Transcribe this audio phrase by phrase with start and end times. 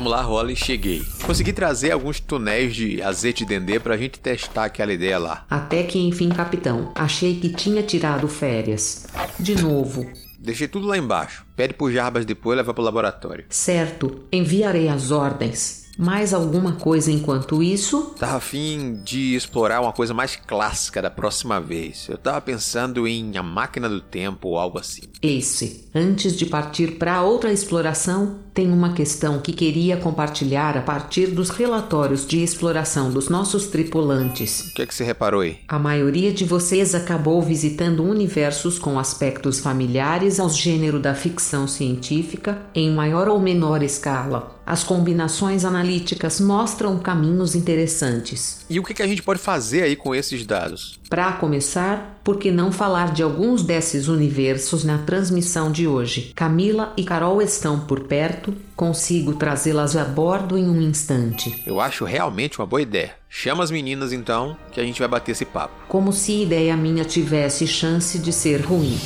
[0.00, 1.02] Vamos lá, rola e cheguei.
[1.26, 5.44] Consegui trazer alguns tonéis de azeite de dendê pra gente testar aquela ideia lá.
[5.50, 9.06] Até que enfim, capitão, achei que tinha tirado férias.
[9.38, 10.10] De novo.
[10.38, 11.44] Deixei tudo lá embaixo.
[11.54, 13.44] Pede pro Jarbas depois e leva pro laboratório.
[13.50, 15.89] Certo, enviarei as ordens.
[16.00, 18.14] Mais alguma coisa enquanto isso?
[18.18, 22.08] Tava afim de explorar uma coisa mais clássica da próxima vez.
[22.08, 25.02] Eu tava pensando em A Máquina do Tempo ou algo assim.
[25.20, 31.26] Ace, antes de partir para outra exploração, tem uma questão que queria compartilhar a partir
[31.26, 34.70] dos relatórios de exploração dos nossos tripulantes.
[34.70, 35.58] O que é que você reparou aí?
[35.68, 42.58] A maioria de vocês acabou visitando universos com aspectos familiares ao gênero da ficção científica
[42.74, 44.59] em maior ou menor escala.
[44.70, 48.64] As combinações analíticas mostram caminhos interessantes.
[48.70, 50.96] E o que, a gente pode fazer aí com esses dados?
[51.08, 56.30] Para começar, por que não falar de alguns desses universos na transmissão de hoje?
[56.36, 61.64] Camila e Carol estão por perto, consigo trazê-las a bordo em um instante.
[61.66, 63.16] Eu acho realmente uma boa ideia.
[63.28, 65.74] Chama as meninas então, que a gente vai bater esse papo.
[65.88, 68.96] Como se ideia minha tivesse chance de ser ruim.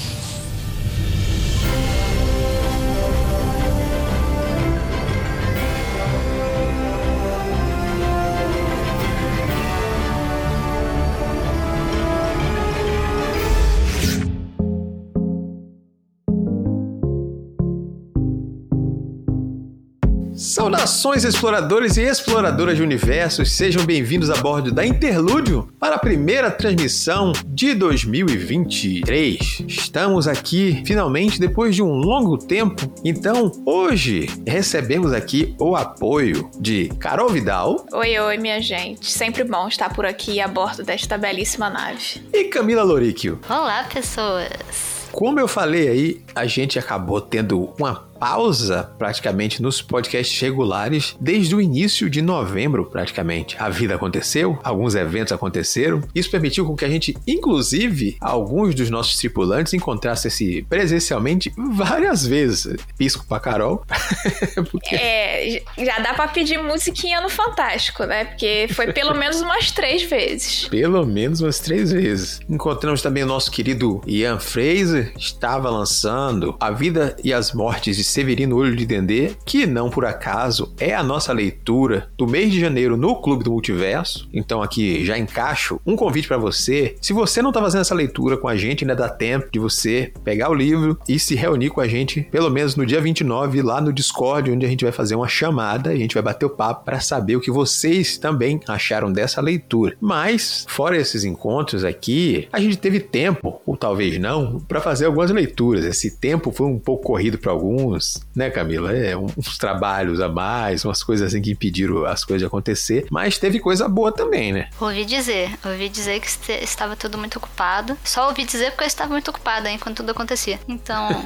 [20.84, 26.50] Saudações, exploradores e exploradoras de universos, sejam bem-vindos a bordo da Interlúdio para a primeira
[26.50, 29.62] transmissão de 2023.
[29.66, 36.90] Estamos aqui finalmente depois de um longo tempo, então hoje recebemos aqui o apoio de
[37.00, 37.86] Carol Vidal.
[37.90, 39.10] Oi, oi, minha gente.
[39.10, 42.22] Sempre bom estar por aqui a bordo desta belíssima nave.
[42.30, 43.40] E Camila Loríquio.
[43.48, 44.94] Olá, pessoas.
[45.14, 51.54] Como eu falei aí, a gente acabou tendo uma pausa praticamente nos podcasts regulares desde
[51.54, 53.56] o início de novembro, praticamente.
[53.58, 56.02] A vida aconteceu, alguns eventos aconteceram.
[56.14, 62.76] Isso permitiu com que a gente, inclusive, alguns dos nossos tripulantes encontrassem-se presencialmente várias vezes.
[62.96, 63.84] Pisco pra Carol.
[64.70, 64.94] Porque...
[64.94, 68.24] É, já dá pra pedir musiquinha no Fantástico, né?
[68.24, 70.68] Porque foi pelo menos umas três vezes.
[70.68, 72.40] Pelo menos umas três vezes.
[72.48, 78.03] Encontramos também o nosso querido Ian Fraser, estava lançando A Vida e as Mortes de
[78.04, 82.60] Severino Olho de Dendê, que não por acaso é a nossa leitura do mês de
[82.60, 84.28] janeiro no Clube do Multiverso.
[84.32, 86.94] Então aqui já encaixo um convite para você.
[87.00, 90.12] Se você não tá fazendo essa leitura com a gente, ainda dá tempo de você
[90.22, 93.80] pegar o livro e se reunir com a gente, pelo menos no dia 29, lá
[93.80, 96.84] no Discord, onde a gente vai fazer uma chamada a gente vai bater o papo
[96.84, 99.96] para saber o que vocês também acharam dessa leitura.
[100.00, 105.30] Mas, fora esses encontros aqui, a gente teve tempo, ou talvez não, para fazer algumas
[105.30, 105.84] leituras.
[105.84, 107.93] Esse tempo foi um pouco corrido para alguns,
[108.34, 108.92] né, Camila?
[108.92, 113.38] É, uns trabalhos a mais, umas coisas assim que impediram as coisas de acontecer, mas
[113.38, 114.68] teve coisa boa também, né?
[114.80, 117.96] Ouvi dizer, ouvi dizer que estava tudo muito ocupado.
[118.04, 120.58] Só ouvi dizer porque eu estava muito ocupada enquanto tudo acontecia.
[120.68, 121.08] Então.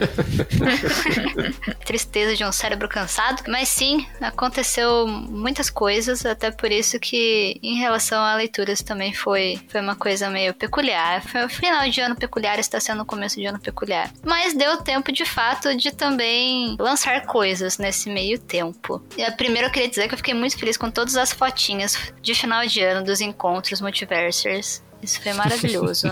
[1.84, 3.42] Tristeza de um cérebro cansado.
[3.48, 9.60] Mas sim, aconteceu muitas coisas, até por isso que em relação a leituras também foi,
[9.68, 11.22] foi uma coisa meio peculiar.
[11.22, 14.10] Foi o final de ano peculiar, está sendo o começo de ano peculiar.
[14.24, 19.02] Mas deu tempo de fato de também lançar coisas nesse meio tempo.
[19.16, 22.34] E primeiro eu queria dizer que eu fiquei muito feliz com todas as fotinhas de
[22.34, 24.82] final de ano dos encontros multiversers.
[25.02, 26.08] Isso foi maravilhoso.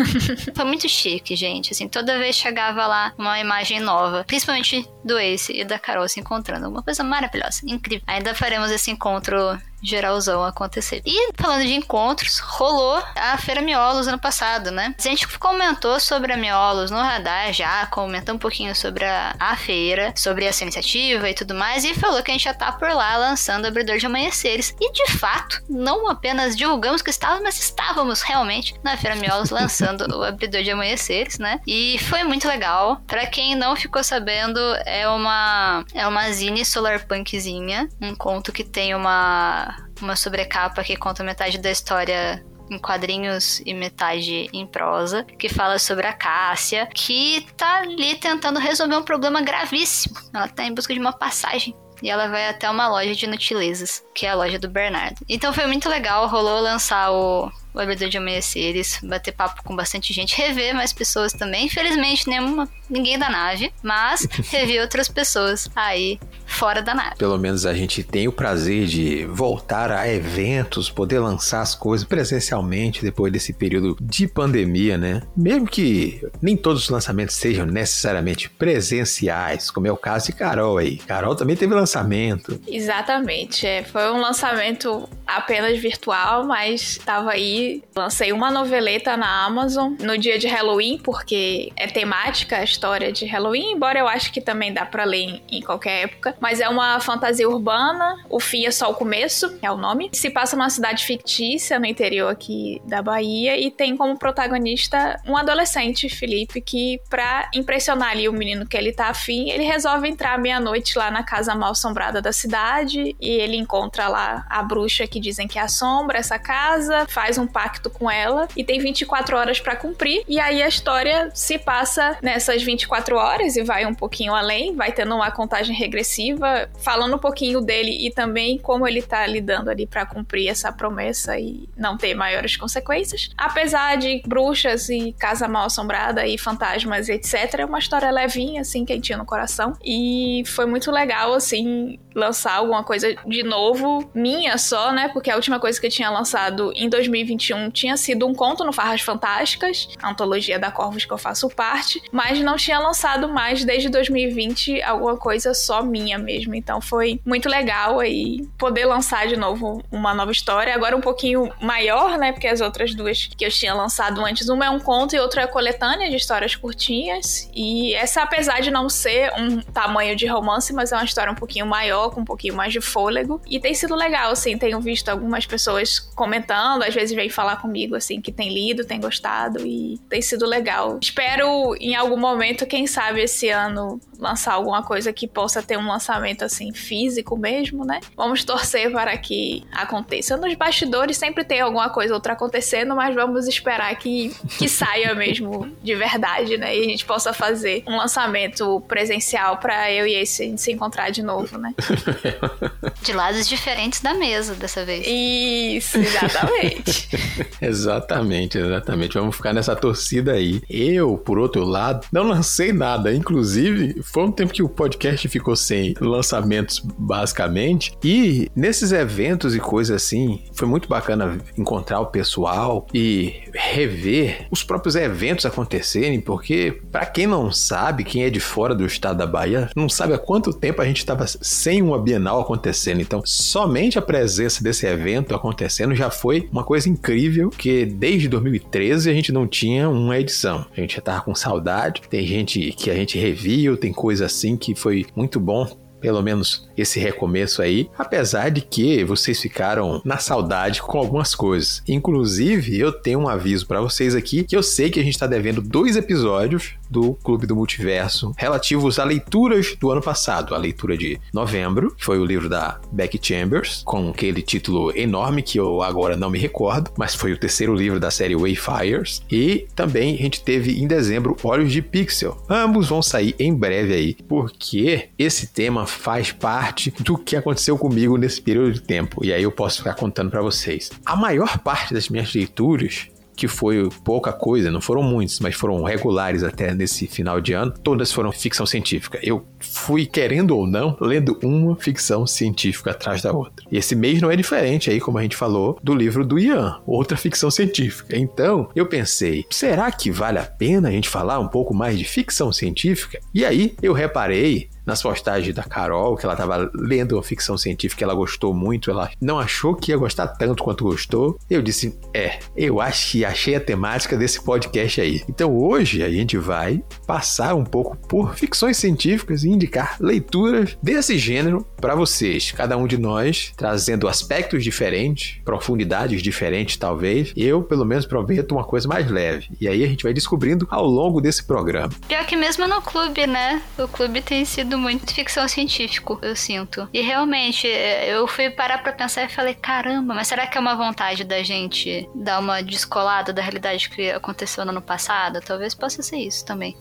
[0.54, 1.72] foi muito chique, gente.
[1.72, 6.20] Assim, toda vez chegava lá uma imagem nova, principalmente do Ace e da Carol se
[6.20, 6.68] encontrando.
[6.68, 8.02] Uma coisa maravilhosa, incrível.
[8.06, 9.36] Ainda faremos esse encontro
[9.82, 11.02] geralzão acontecer.
[11.04, 14.94] E falando de encontros, rolou a Feira Miolos ano passado, né?
[14.98, 19.56] A gente comentou sobre a Miolos no radar já, comentou um pouquinho sobre a, a
[19.56, 22.88] feira, sobre essa iniciativa e tudo mais, e falou que a gente já tá por
[22.88, 24.74] lá lançando o Abridor de Amanheceres.
[24.80, 30.18] E de fato, não apenas divulgamos que estávamos, mas estávamos realmente na Feira Miolos lançando
[30.18, 31.60] o Abridor de Amanheceres, né?
[31.66, 33.00] E foi muito legal.
[33.06, 38.94] Para quem não ficou sabendo, é uma é uma zine solarpunkzinha, um conto que tem
[38.94, 39.69] uma
[40.02, 45.78] uma sobrecapa que conta metade da história em quadrinhos e metade em prosa, que fala
[45.78, 50.14] sobre a Cássia, que tá ali tentando resolver um problema gravíssimo.
[50.32, 54.04] Ela tá em busca de uma passagem e ela vai até uma loja de inutilezas,
[54.14, 55.16] que é a loja do Bernardo.
[55.28, 60.12] Então foi muito legal, rolou lançar o, o Abridor de Amanheceres, bater papo com bastante
[60.12, 61.66] gente, rever mais pessoas também.
[61.66, 67.16] Infelizmente, nenhuma, ninguém da nave, mas revi outras pessoas aí fora da nave.
[67.16, 72.06] Pelo menos a gente tem o prazer de voltar a eventos, poder lançar as coisas
[72.06, 75.22] presencialmente depois desse período de pandemia, né?
[75.36, 80.78] Mesmo que nem todos os lançamentos sejam necessariamente presenciais, como é o caso de Carol
[80.78, 80.96] aí.
[80.98, 82.60] Carol também teve lançamento.
[82.66, 83.66] Exatamente.
[83.66, 87.59] É, foi um lançamento apenas virtual, mas estava aí.
[87.94, 93.26] Lancei uma noveleta na Amazon no dia de Halloween, porque é temática a história de
[93.26, 96.36] Halloween, embora eu acho que também dá para ler em, qualquer época.
[96.40, 100.10] Mas é uma fantasia urbana, o fim é só o começo, é o nome.
[100.12, 105.36] Se passa numa cidade fictícia no interior aqui da Bahia e tem como protagonista um
[105.36, 110.38] adolescente, Felipe, que pra impressionar ali o menino que ele tá afim, ele resolve entrar
[110.38, 115.20] meia-noite lá na casa mal assombrada da cidade e ele encontra lá a bruxa que
[115.20, 119.76] dizem que assombra essa casa, faz um pacto com ela e tem 24 horas para
[119.76, 120.22] cumprir.
[120.28, 124.92] E aí a história se passa nessas 24 horas e vai um pouquinho além, vai
[124.92, 129.86] tendo uma contagem regressiva, falando um pouquinho dele e também como ele tá lidando ali
[129.86, 133.30] para cumprir essa promessa e não ter maiores consequências.
[133.36, 138.60] Apesar de bruxas e casa mal assombrada e fantasmas e etc, é uma história levinha
[138.60, 144.58] assim, quentinha no coração e foi muito legal assim lançar alguma coisa de novo, minha
[144.58, 145.08] só, né?
[145.12, 147.39] Porque a última coisa que eu tinha lançado em 2021
[147.72, 152.02] tinha sido um conto no Farras Fantásticas, a antologia da Corvos que eu faço parte,
[152.12, 156.54] mas não tinha lançado mais desde 2020 alguma coisa só minha mesmo.
[156.54, 161.50] Então foi muito legal aí poder lançar de novo uma nova história, agora um pouquinho
[161.60, 162.32] maior, né?
[162.32, 165.42] Porque as outras duas que eu tinha lançado antes, uma é um conto e outra
[165.42, 167.50] é coletânea de histórias curtinhas.
[167.54, 171.36] E essa, apesar de não ser um tamanho de romance, mas é uma história um
[171.36, 173.40] pouquinho maior com um pouquinho mais de fôlego.
[173.46, 177.94] E tem sido legal, assim, tenho visto algumas pessoas comentando, às vezes vem falar comigo,
[177.94, 180.98] assim, que tem lido, tem gostado e tem sido legal.
[181.00, 185.86] Espero em algum momento, quem sabe esse ano, lançar alguma coisa que possa ter um
[185.86, 188.00] lançamento, assim, físico mesmo, né?
[188.16, 190.36] Vamos torcer para que aconteça.
[190.36, 195.70] Nos bastidores sempre tem alguma coisa outra acontecendo, mas vamos esperar que, que saia mesmo
[195.82, 196.76] de verdade, né?
[196.76, 201.22] E a gente possa fazer um lançamento presencial para eu e esse se encontrar de
[201.22, 201.74] novo, né?
[203.02, 205.06] De lados diferentes da mesa dessa vez.
[205.06, 207.08] Isso, exatamente.
[207.60, 209.14] exatamente, exatamente.
[209.14, 210.62] Vamos ficar nessa torcida aí.
[210.68, 213.12] Eu, por outro lado, não lancei nada.
[213.12, 217.96] Inclusive, foi um tempo que o podcast ficou sem lançamentos, basicamente.
[218.02, 224.62] E nesses eventos e coisas assim, foi muito bacana encontrar o pessoal e rever os
[224.62, 229.26] próprios eventos acontecerem, porque para quem não sabe, quem é de fora do estado da
[229.26, 233.00] Bahia, não sabe há quanto tempo a gente estava sem uma Bienal acontecendo.
[233.00, 237.09] Então, somente a presença desse evento acontecendo já foi uma coisa incrível,
[237.50, 240.66] que desde 2013 a gente não tinha uma edição.
[240.76, 244.56] A gente já tava com saudade, tem gente que a gente reviu, tem coisa assim
[244.56, 245.66] que foi muito bom
[246.00, 251.82] pelo menos esse recomeço aí, apesar de que vocês ficaram na saudade com algumas coisas.
[251.86, 255.26] Inclusive, eu tenho um aviso para vocês aqui que eu sei que a gente está
[255.26, 260.54] devendo dois episódios do Clube do Multiverso relativos a leituras do ano passado.
[260.54, 265.42] A leitura de novembro, que foi o livro da Becky Chambers, com aquele título enorme
[265.42, 269.22] que eu agora não me recordo, mas foi o terceiro livro da série Wayfires.
[269.30, 272.36] E também a gente teve em dezembro Olhos de Pixel.
[272.48, 278.16] Ambos vão sair em breve aí, porque esse tema faz parte do que aconteceu comigo
[278.16, 279.24] nesse período de tempo.
[279.24, 280.90] E aí eu posso ficar contando para vocês.
[281.04, 283.08] A maior parte das minhas leituras
[283.40, 287.72] que foi pouca coisa, não foram muitos, mas foram regulares até nesse final de ano,
[287.82, 289.18] todas foram ficção científica.
[289.22, 293.64] Eu fui, querendo ou não, lendo uma ficção científica atrás da outra.
[293.72, 296.82] E esse mês não é diferente aí, como a gente falou, do livro do Ian,
[296.86, 298.14] outra ficção científica.
[298.14, 302.04] Então, eu pensei, será que vale a pena a gente falar um pouco mais de
[302.04, 303.20] ficção científica?
[303.32, 308.04] E aí, eu reparei nas postagens da Carol, que ela estava lendo uma ficção científica,
[308.04, 311.38] ela gostou muito, ela não achou que ia gostar tanto quanto gostou.
[311.48, 315.22] Eu disse, é, eu acho que achei a temática desse podcast aí.
[315.28, 321.16] Então hoje a gente vai passar um pouco por ficções científicas e indicar leituras desse
[321.16, 322.50] gênero para vocês.
[322.50, 327.32] Cada um de nós trazendo aspectos diferentes, profundidades diferentes talvez.
[327.36, 329.48] Eu, pelo menos, prometo uma coisa mais leve.
[329.60, 331.92] E aí a gente vai descobrindo ao longo desse programa.
[332.08, 333.62] Pior que mesmo no clube, né?
[333.78, 336.88] O clube tem sido muito ficção científico, eu sinto.
[336.92, 340.60] E realmente, é, eu fui parar pra pensar e falei, caramba, mas será que é
[340.60, 345.40] uma vontade da gente dar uma descolada da realidade que aconteceu no ano passado?
[345.40, 346.76] Talvez possa ser isso também.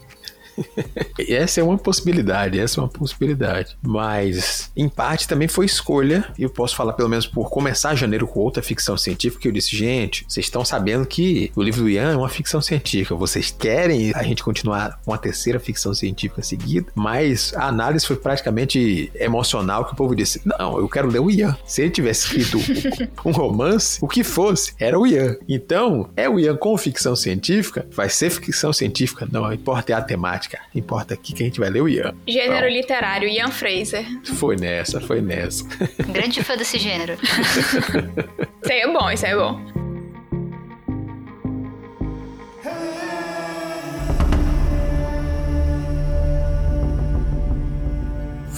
[1.27, 3.77] essa é uma possibilidade, essa é uma possibilidade.
[3.81, 8.27] Mas, em parte, também foi escolha, e eu posso falar pelo menos por começar janeiro
[8.27, 11.89] com outra ficção científica, que eu disse, gente, vocês estão sabendo que o livro do
[11.89, 16.41] Ian é uma ficção científica, vocês querem a gente continuar com a terceira ficção científica
[16.41, 21.19] seguida, mas a análise foi praticamente emocional, que o povo disse, não, eu quero ler
[21.19, 21.57] o Ian.
[21.65, 22.59] Se ele tivesse escrito
[23.25, 25.37] um romance, o que fosse, era o Ian.
[25.47, 30.01] Então, é o Ian com ficção científica, vai ser ficção científica, não, importa é a
[30.01, 32.15] temática, importa aqui que a gente vai ler o Ian.
[32.27, 34.06] Gênero então, literário, Ian Fraser.
[34.36, 35.65] Foi nessa, foi nessa.
[36.08, 37.18] Grande fã desse gênero.
[37.22, 39.99] isso aí é bom, isso aí é bom.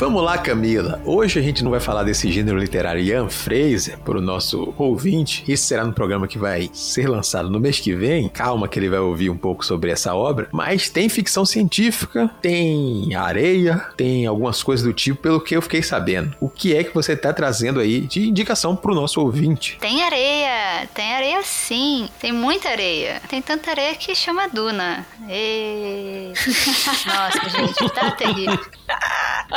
[0.02, 1.00] Vamos lá, Camila.
[1.06, 5.44] Hoje a gente não vai falar desse gênero literário Ian Fraser para o nosso ouvinte.
[5.48, 8.28] Isso será no programa que vai ser lançado no mês que vem.
[8.28, 10.50] Calma que ele vai ouvir um pouco sobre essa obra.
[10.52, 15.84] Mas tem ficção científica, tem areia, tem algumas coisas do tipo, pelo que eu fiquei
[15.84, 16.36] sabendo.
[16.40, 19.78] O que é que você está trazendo aí de indicação para o nosso ouvinte?
[19.80, 22.10] Tem areia, tem areia sim.
[22.20, 23.22] Tem muita areia.
[23.30, 25.06] Tem tanta areia que chama Duna.
[25.30, 26.34] E...
[27.06, 28.60] Nossa, gente, tá terrível.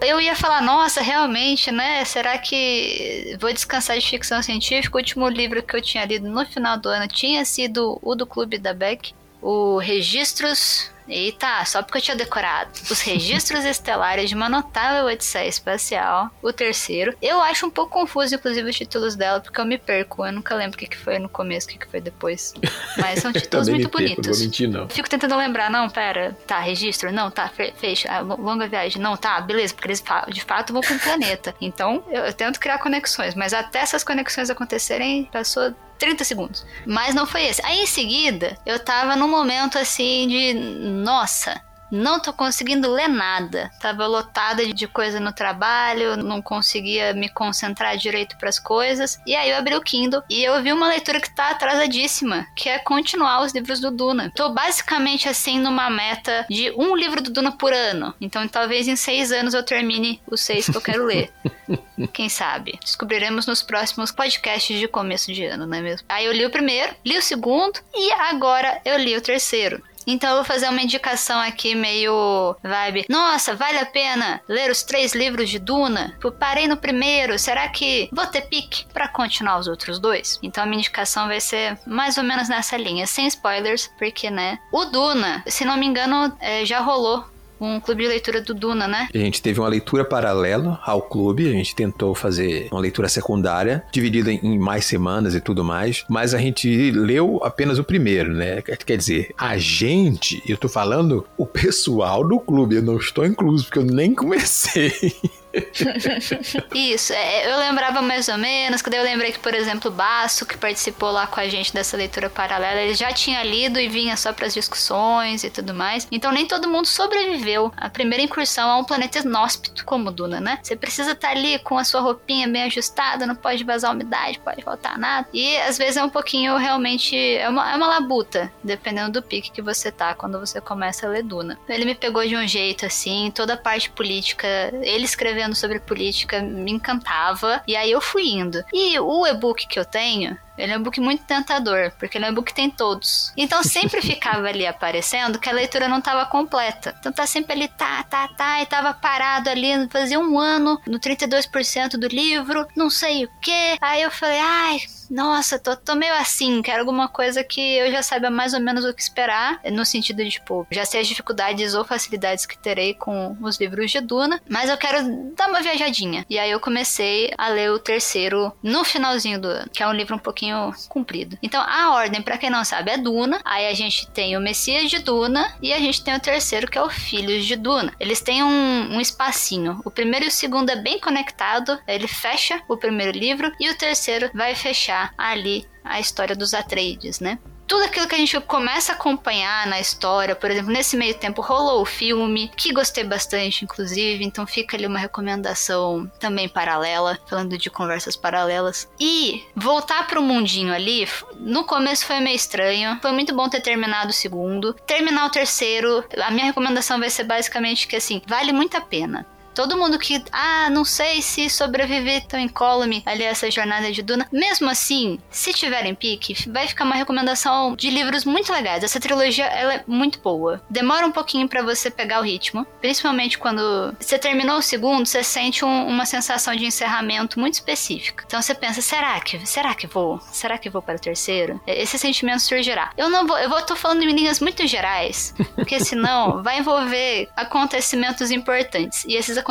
[0.00, 2.04] Eu ia falar, nossa, realmente, né?
[2.04, 4.96] Será que vou descansar de ficção científica?
[4.96, 8.26] O último livro que eu tinha lido no final do ano tinha sido o do
[8.26, 12.70] Clube da Beck, o Registros Eita, só porque eu tinha decorado.
[12.90, 16.30] Os registros estelares de uma notável Odisseia Espacial.
[16.42, 17.14] O terceiro.
[17.20, 20.24] Eu acho um pouco confuso, inclusive, os títulos dela, porque eu me perco.
[20.24, 22.54] Eu nunca lembro o que, que foi no começo, o que, que foi depois.
[22.98, 24.26] Mas são títulos muito perco, bonitos.
[24.26, 24.88] Não vou mentir, não.
[24.88, 26.36] Fico tentando lembrar, não, pera.
[26.46, 27.12] Tá, registro?
[27.12, 28.10] Não, tá, fecha.
[28.10, 29.00] Ah, longa viagem?
[29.00, 31.54] Não, tá, beleza, porque eles de fato vão pro planeta.
[31.60, 36.66] Então, eu, eu tento criar conexões, mas até essas conexões acontecerem, passou 30 segundos.
[36.86, 37.64] Mas não foi esse.
[37.64, 40.54] Aí em seguida, eu tava num momento assim de.
[40.54, 41.60] Nossa,
[41.90, 43.70] não tô conseguindo ler nada.
[43.80, 49.20] Tava lotada de coisa no trabalho, não conseguia me concentrar direito para as coisas.
[49.26, 52.68] E aí eu abri o Kindle e eu vi uma leitura que tá atrasadíssima, que
[52.68, 54.32] é continuar os livros do Duna.
[54.34, 58.14] Tô basicamente assim numa meta de um livro do Duna por ano.
[58.20, 61.32] Então talvez em seis anos eu termine os seis que eu quero ler.
[62.12, 62.78] Quem sabe?
[62.82, 66.06] Descobriremos nos próximos podcasts de começo de ano, não é mesmo?
[66.08, 69.82] Aí eu li o primeiro, li o segundo e agora eu li o terceiro.
[70.06, 73.06] Então eu vou fazer uma indicação aqui meio vibe.
[73.08, 76.16] Nossa, vale a pena ler os três livros de Duna?
[76.22, 80.38] Eu parei no primeiro, será que vou ter pique para continuar os outros dois?
[80.42, 84.58] Então a minha indicação vai ser mais ou menos nessa linha, sem spoilers, porque né?
[84.72, 87.24] O Duna, se não me engano, é, já rolou
[87.60, 89.08] um clube de leitura do Duna, né?
[89.12, 93.84] A gente teve uma leitura paralela ao clube, a gente tentou fazer uma leitura secundária,
[93.92, 98.62] dividida em mais semanas e tudo mais, mas a gente leu apenas o primeiro, né?
[98.62, 103.64] Quer dizer, a gente, eu tô falando o pessoal do clube, eu não estou incluso,
[103.64, 104.92] porque eu nem comecei.
[106.74, 110.46] Isso, é, eu lembrava mais ou menos, quando eu lembrei que, por exemplo, o Basso,
[110.46, 114.16] que participou lá com a gente dessa leitura paralela, ele já tinha lido e vinha
[114.16, 116.06] só para as discussões e tudo mais.
[116.10, 120.58] Então nem todo mundo sobreviveu à primeira incursão a um planeta inóspito como Duna, né?
[120.62, 124.38] Você precisa estar tá ali com a sua roupinha bem ajustada, não pode vazar umidade,
[124.40, 125.26] pode faltar nada.
[125.32, 127.16] E às vezes é um pouquinho realmente.
[127.16, 131.10] É uma, é uma labuta, dependendo do pique que você tá quando você começa a
[131.10, 131.58] ler Duna.
[131.68, 134.46] Ele me pegou de um jeito assim, toda a parte política,
[134.82, 137.62] ele escrevendo sobre política me encantava.
[137.66, 138.64] E aí eu fui indo.
[138.72, 142.30] E o e-book que eu tenho, ele é um book muito tentador, porque ele é
[142.30, 143.32] um book que tem todos.
[143.36, 146.94] Então sempre ficava ali aparecendo que a leitura não estava completa.
[146.98, 150.98] Então tá sempre ali, tá, tá, tá, e tava parado ali, fazia um ano, no
[150.98, 153.76] 32% do livro, não sei o que.
[153.80, 158.02] Aí eu falei, ai, nossa, tô, tô meio assim, quero alguma coisa que eu já
[158.02, 161.74] saiba mais ou menos o que esperar, no sentido de, tipo, já sei as dificuldades
[161.74, 166.24] ou facilidades que terei com os livros de Duna, mas eu quero dar uma viajadinha.
[166.28, 169.92] E aí eu comecei a ler o terceiro no finalzinho do ano, que é um
[169.92, 170.45] livro um pouquinho
[170.88, 171.38] comprido.
[171.42, 174.90] Então, a ordem, para quem não sabe, é Duna, aí a gente tem o Messias
[174.90, 177.92] de Duna e a gente tem o terceiro, que é o Filhos de Duna.
[177.98, 179.80] Eles têm um, um espacinho.
[179.84, 183.76] O primeiro e o segundo é bem conectado, ele fecha o primeiro livro e o
[183.76, 187.38] terceiro vai fechar ali a história dos Atreides, né?
[187.66, 191.42] Tudo aquilo que a gente começa a acompanhar na história, por exemplo, nesse meio tempo
[191.42, 197.58] rolou o filme, que gostei bastante, inclusive, então fica ali uma recomendação também paralela, falando
[197.58, 198.88] de conversas paralelas.
[198.98, 201.06] E voltar pro mundinho ali,
[201.38, 204.72] no começo foi meio estranho, foi muito bom ter terminado o segundo.
[204.86, 209.26] Terminar o terceiro, a minha recomendação vai ser basicamente que assim, vale muito a pena
[209.56, 214.28] Todo mundo que, ah, não sei se sobreviver tão incólume ali essa jornada de Duna.
[214.30, 218.84] Mesmo assim, se tiverem pique, vai ficar uma recomendação de livros muito legais.
[218.84, 220.60] Essa trilogia, ela é muito boa.
[220.68, 225.24] Demora um pouquinho para você pegar o ritmo, principalmente quando você terminou o segundo, você
[225.24, 228.24] sente um, uma sensação de encerramento muito específica.
[228.26, 230.20] Então você pensa, será que, será que vou?
[230.30, 231.58] Será que vou para o terceiro?
[231.66, 232.92] Esse sentimento surgirá.
[232.94, 237.30] Eu não vou, eu vou tô falando em linhas muito gerais, porque senão vai envolver
[237.34, 239.06] acontecimentos importantes.
[239.06, 239.45] E esses acontecimentos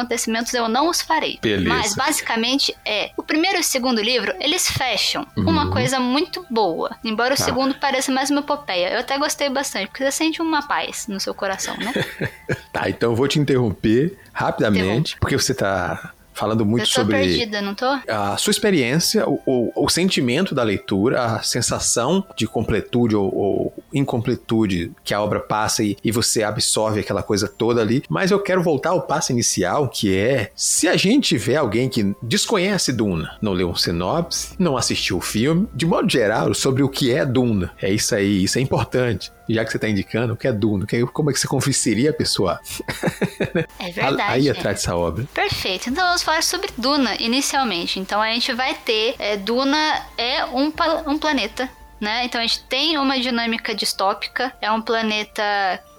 [0.53, 1.39] eu não os farei.
[1.41, 1.69] Beleza.
[1.69, 5.49] Mas basicamente é, o primeiro e o segundo livro, eles fecham uhum.
[5.49, 6.95] uma coisa muito boa.
[7.03, 7.43] Embora o tá.
[7.43, 8.93] segundo pareça mais uma epopeia.
[8.93, 11.93] Eu até gostei bastante, porque você sente uma paz no seu coração, né?
[12.71, 17.74] tá, então eu vou te interromper rapidamente, porque você tá falando muito sobre perdida, não
[17.74, 17.86] tô?
[18.08, 23.74] a sua experiência, o, o, o, sentimento da leitura, a sensação de completude ou, ou
[23.94, 28.04] incompletude que a obra passa e, e, você absorve aquela coisa toda ali.
[28.10, 32.13] Mas eu quero voltar ao passo inicial, que é se a gente tiver alguém que
[32.22, 36.89] desconhece Duna, não leu um sinopse, não assistiu o filme, de modo geral, sobre o
[36.89, 37.72] que é Duna.
[37.82, 40.86] É isso aí, isso é importante já que você está indicando, o que é Duna,
[41.13, 42.60] como é que você convenceria a pessoa?
[43.80, 44.22] É verdade.
[44.32, 45.25] Aí atrás dessa obra.
[45.34, 45.89] Perfeito.
[45.89, 48.00] Então vamos falar sobre Duna inicialmente.
[48.00, 49.15] Então a gente vai ter.
[49.20, 50.74] É, Duna é um,
[51.08, 52.25] um planeta né?
[52.25, 55.44] Então a gente tem uma dinâmica distópica, é um planeta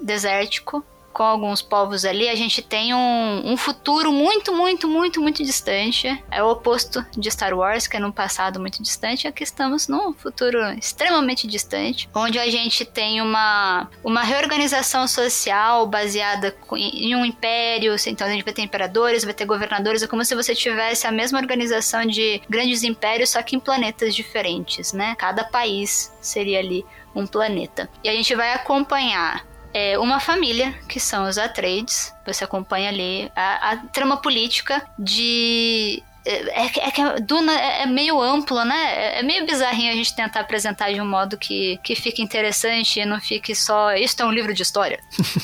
[0.01, 0.85] desértico,
[1.17, 6.23] com alguns povos ali, a gente tem um, um futuro muito, muito, muito, muito distante.
[6.31, 9.27] É o oposto de Star Wars, que é num passado muito distante.
[9.27, 16.55] Aqui estamos num futuro extremamente distante, onde a gente tem uma, uma reorganização social baseada
[16.75, 17.97] em um império.
[18.07, 20.03] Então a gente vai ter imperadores, vai ter governadores.
[20.03, 24.15] É como se você tivesse a mesma organização de grandes impérios, só que em planetas
[24.15, 25.15] diferentes, né?
[25.17, 27.89] Cada país seria ali um planeta.
[28.05, 32.15] E a gente vai acompanhar é uma família, que são os Atreides.
[32.27, 37.83] Você acompanha ali a, a trama política de é, é, é que a Duna é,
[37.83, 38.95] é, meio amplo, né?
[38.95, 42.99] É, é, meio bizarrinho a gente tentar apresentar de um modo que, que fique interessante
[42.99, 43.95] e não fique só.
[43.95, 45.01] Isso é um livro de história.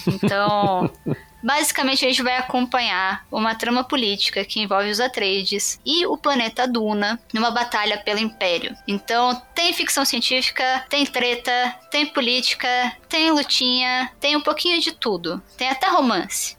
[0.22, 0.90] Então.
[1.42, 6.66] Basicamente, a gente vai acompanhar uma trama política que envolve os Atreides e o planeta
[6.66, 8.76] Duna numa batalha pelo Império.
[8.86, 12.68] Então, tem ficção científica, tem treta, tem política,
[13.08, 15.42] tem lutinha, tem um pouquinho de tudo.
[15.56, 16.56] Tem até romance.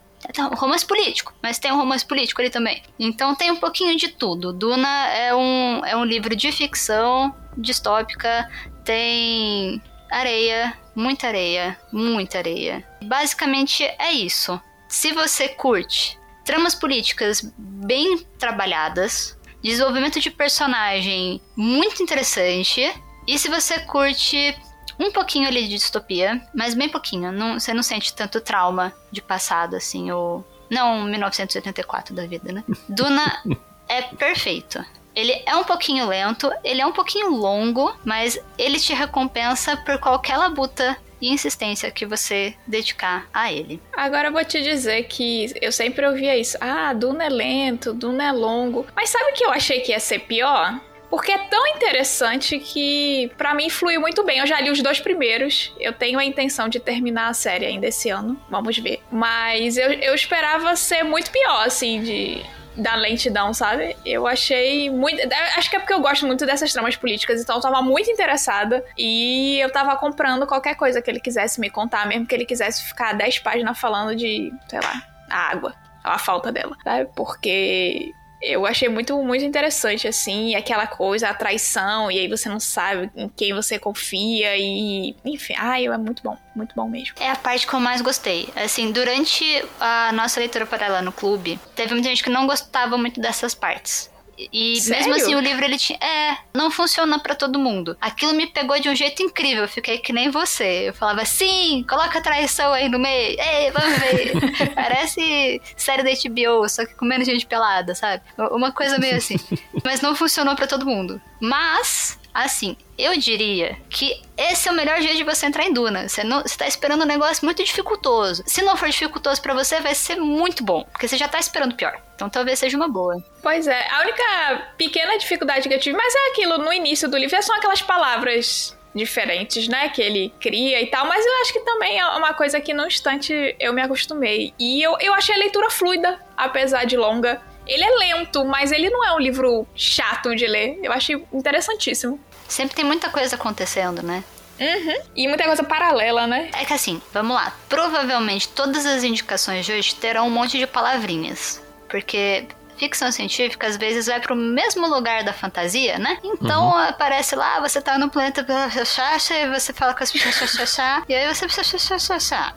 [0.56, 2.82] Romance político, mas tem um romance político ali também.
[2.98, 4.52] Então tem um pouquinho de tudo.
[4.52, 8.50] Duna é um, é um livro de ficção distópica,
[8.84, 12.84] tem areia, muita areia, muita areia.
[13.02, 14.60] Basicamente é isso.
[14.94, 22.94] Se você curte tramas políticas bem trabalhadas, desenvolvimento de personagem muito interessante,
[23.26, 24.56] e se você curte
[24.96, 29.20] um pouquinho ali de distopia, mas bem pouquinho, não, você não sente tanto trauma de
[29.20, 32.62] passado assim, ou não 1984 da vida, né?
[32.88, 33.42] Duna
[33.88, 34.82] é perfeito.
[35.12, 39.98] Ele é um pouquinho lento, ele é um pouquinho longo, mas ele te recompensa por
[39.98, 43.80] qualquer labuta e insistência que você dedicar a ele.
[43.96, 46.58] Agora eu vou te dizer que eu sempre ouvia isso.
[46.60, 48.86] Ah, Duna é lento, Duna é longo.
[48.94, 50.78] Mas sabe o que eu achei que ia ser pior?
[51.08, 54.40] Porque é tão interessante que para mim fluiu muito bem.
[54.40, 55.72] Eu já li os dois primeiros.
[55.80, 58.38] Eu tenho a intenção de terminar a série ainda esse ano.
[58.50, 59.00] Vamos ver.
[59.10, 62.44] Mas eu, eu esperava ser muito pior, assim, de
[62.76, 63.96] da lentidão, sabe?
[64.04, 65.20] Eu achei muito.
[65.56, 68.84] Acho que é porque eu gosto muito dessas tramas políticas, então eu tava muito interessada
[68.98, 72.82] e eu tava comprando qualquer coisa que ele quisesse me contar, mesmo que ele quisesse
[72.84, 77.08] ficar 10 páginas falando de, sei lá, a água, a falta dela, sabe?
[77.14, 78.12] Porque
[78.44, 83.10] eu achei muito, muito interessante, assim, aquela coisa, a traição, e aí você não sabe
[83.16, 87.14] em quem você confia, e enfim, ai, é muito bom, muito bom mesmo.
[87.18, 88.48] É a parte que eu mais gostei.
[88.54, 89.44] Assim, durante
[89.80, 94.10] a nossa leitura paralela no clube, teve muita gente que não gostava muito dessas partes.
[94.52, 95.06] E Sério?
[95.08, 95.98] mesmo assim o livro ele tinha.
[95.98, 97.96] É, não funciona para todo mundo.
[98.00, 99.64] Aquilo me pegou de um jeito incrível.
[99.64, 100.88] Eu fiquei que nem você.
[100.88, 103.38] Eu falava, sim, coloca a traição aí no meio.
[103.40, 104.32] Ei, vamos ver.
[104.74, 108.22] Parece série da HBO, só que com menos gente pelada, sabe?
[108.50, 109.36] Uma coisa meio assim.
[109.84, 111.20] Mas não funcionou para todo mundo.
[111.40, 116.08] Mas Assim, eu diria que esse é o melhor jeito de você entrar em Duna.
[116.08, 118.42] Você, não, você tá esperando um negócio muito dificultoso.
[118.44, 121.76] Se não for dificultoso para você, vai ser muito bom, porque você já tá esperando
[121.76, 121.96] pior.
[122.16, 123.22] Então talvez seja uma boa.
[123.40, 127.16] Pois é, a única pequena dificuldade que eu tive, mas é aquilo no início do
[127.16, 131.60] livro, são aquelas palavras diferentes, né, que ele cria e tal, mas eu acho que
[131.60, 134.54] também é uma coisa que no instante eu me acostumei.
[134.58, 137.42] E eu, eu achei a leitura fluida, apesar de longa.
[137.66, 140.78] Ele é lento, mas ele não é um livro chato de ler.
[140.82, 142.20] Eu achei interessantíssimo.
[142.48, 144.22] Sempre tem muita coisa acontecendo, né?
[144.60, 145.02] Uhum.
[145.16, 146.50] E muita coisa paralela, né?
[146.52, 147.52] É que assim, vamos lá.
[147.68, 151.62] Provavelmente todas as indicações de hoje terão um monte de palavrinhas.
[151.88, 152.46] porque
[152.76, 156.18] ficção científica às vezes vai pro mesmo lugar da fantasia, né?
[156.24, 156.76] Então uhum.
[156.76, 158.44] aparece lá, você tá no planeta
[158.84, 160.76] chacha e você fala com as pessoas
[161.08, 161.46] e aí você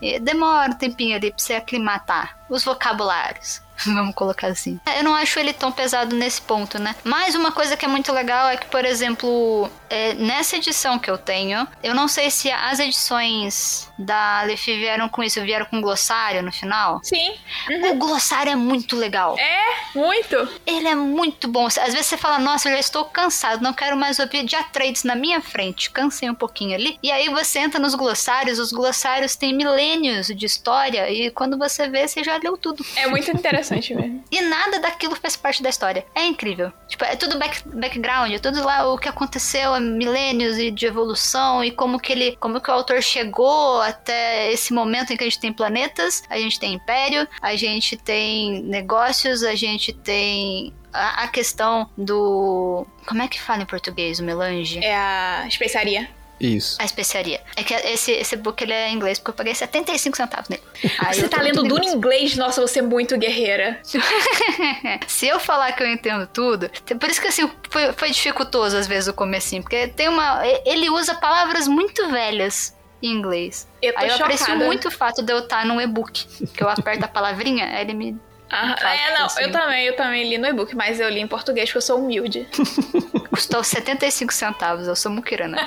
[0.01, 3.61] e demora um tempinho ali pra você aclimatar os vocabulários.
[3.85, 4.79] Vamos colocar assim.
[4.97, 6.95] Eu não acho ele tão pesado nesse ponto, né?
[7.03, 11.09] Mas uma coisa que é muito legal é que, por exemplo, é, nessa edição que
[11.09, 15.81] eu tenho, eu não sei se as edições da Aleph vieram com isso, vieram com
[15.81, 16.99] glossário no final.
[17.03, 17.33] Sim.
[17.69, 17.91] Uhum.
[17.91, 19.37] O glossário é muito legal.
[19.37, 20.35] É, muito.
[20.65, 21.65] Ele é muito bom.
[21.67, 25.03] Às vezes você fala, nossa, eu já estou cansado, não quero mais ouvir de Atreides
[25.03, 25.89] na minha frente.
[25.89, 26.97] Cansei um pouquinho ali.
[27.01, 31.87] E aí você entra nos glossários, os glossários têm milênios de história e quando você
[31.87, 32.85] vê, você já leu tudo.
[32.95, 34.23] É muito interessante mesmo.
[34.31, 36.05] e nada daquilo faz parte da história.
[36.13, 36.71] É incrível.
[36.87, 41.63] Tipo, é tudo back, background, é tudo lá o que aconteceu milênios e de evolução
[41.63, 45.27] e como que ele, como que o autor chegou até esse momento em que a
[45.27, 51.27] gente tem planetas, a gente tem império, a gente tem negócios, a gente tem a,
[51.27, 52.85] questão do.
[53.05, 54.83] Como é que fala em português o melange?
[54.83, 56.09] É a especiaria.
[56.39, 56.77] Isso.
[56.79, 57.41] A especiaria.
[57.55, 60.61] É que esse, esse book ele é em inglês, porque eu paguei 75 centavos nele.
[60.99, 62.35] Aí você tá lendo Duna em inglês?
[62.35, 63.79] Nossa, você é muito guerreira.
[65.07, 66.69] Se eu falar que eu entendo tudo,
[66.99, 70.41] por isso que assim, foi, foi dificultoso às vezes o comecinho, porque tem uma.
[70.65, 73.67] Ele usa palavras muito velhas em inglês.
[73.81, 74.33] Eu tô Aí eu chocada.
[74.33, 77.81] aprecio muito o fato de eu estar num e-book, que eu aperto a palavrinha, aí
[77.81, 78.17] ele me
[78.49, 79.41] ah, é, não, assim.
[79.43, 81.99] eu também, eu também li no e-book, mas eu li em português porque eu sou
[81.99, 82.47] humilde.
[83.29, 85.57] Custou 75 centavos, eu sou muquirana.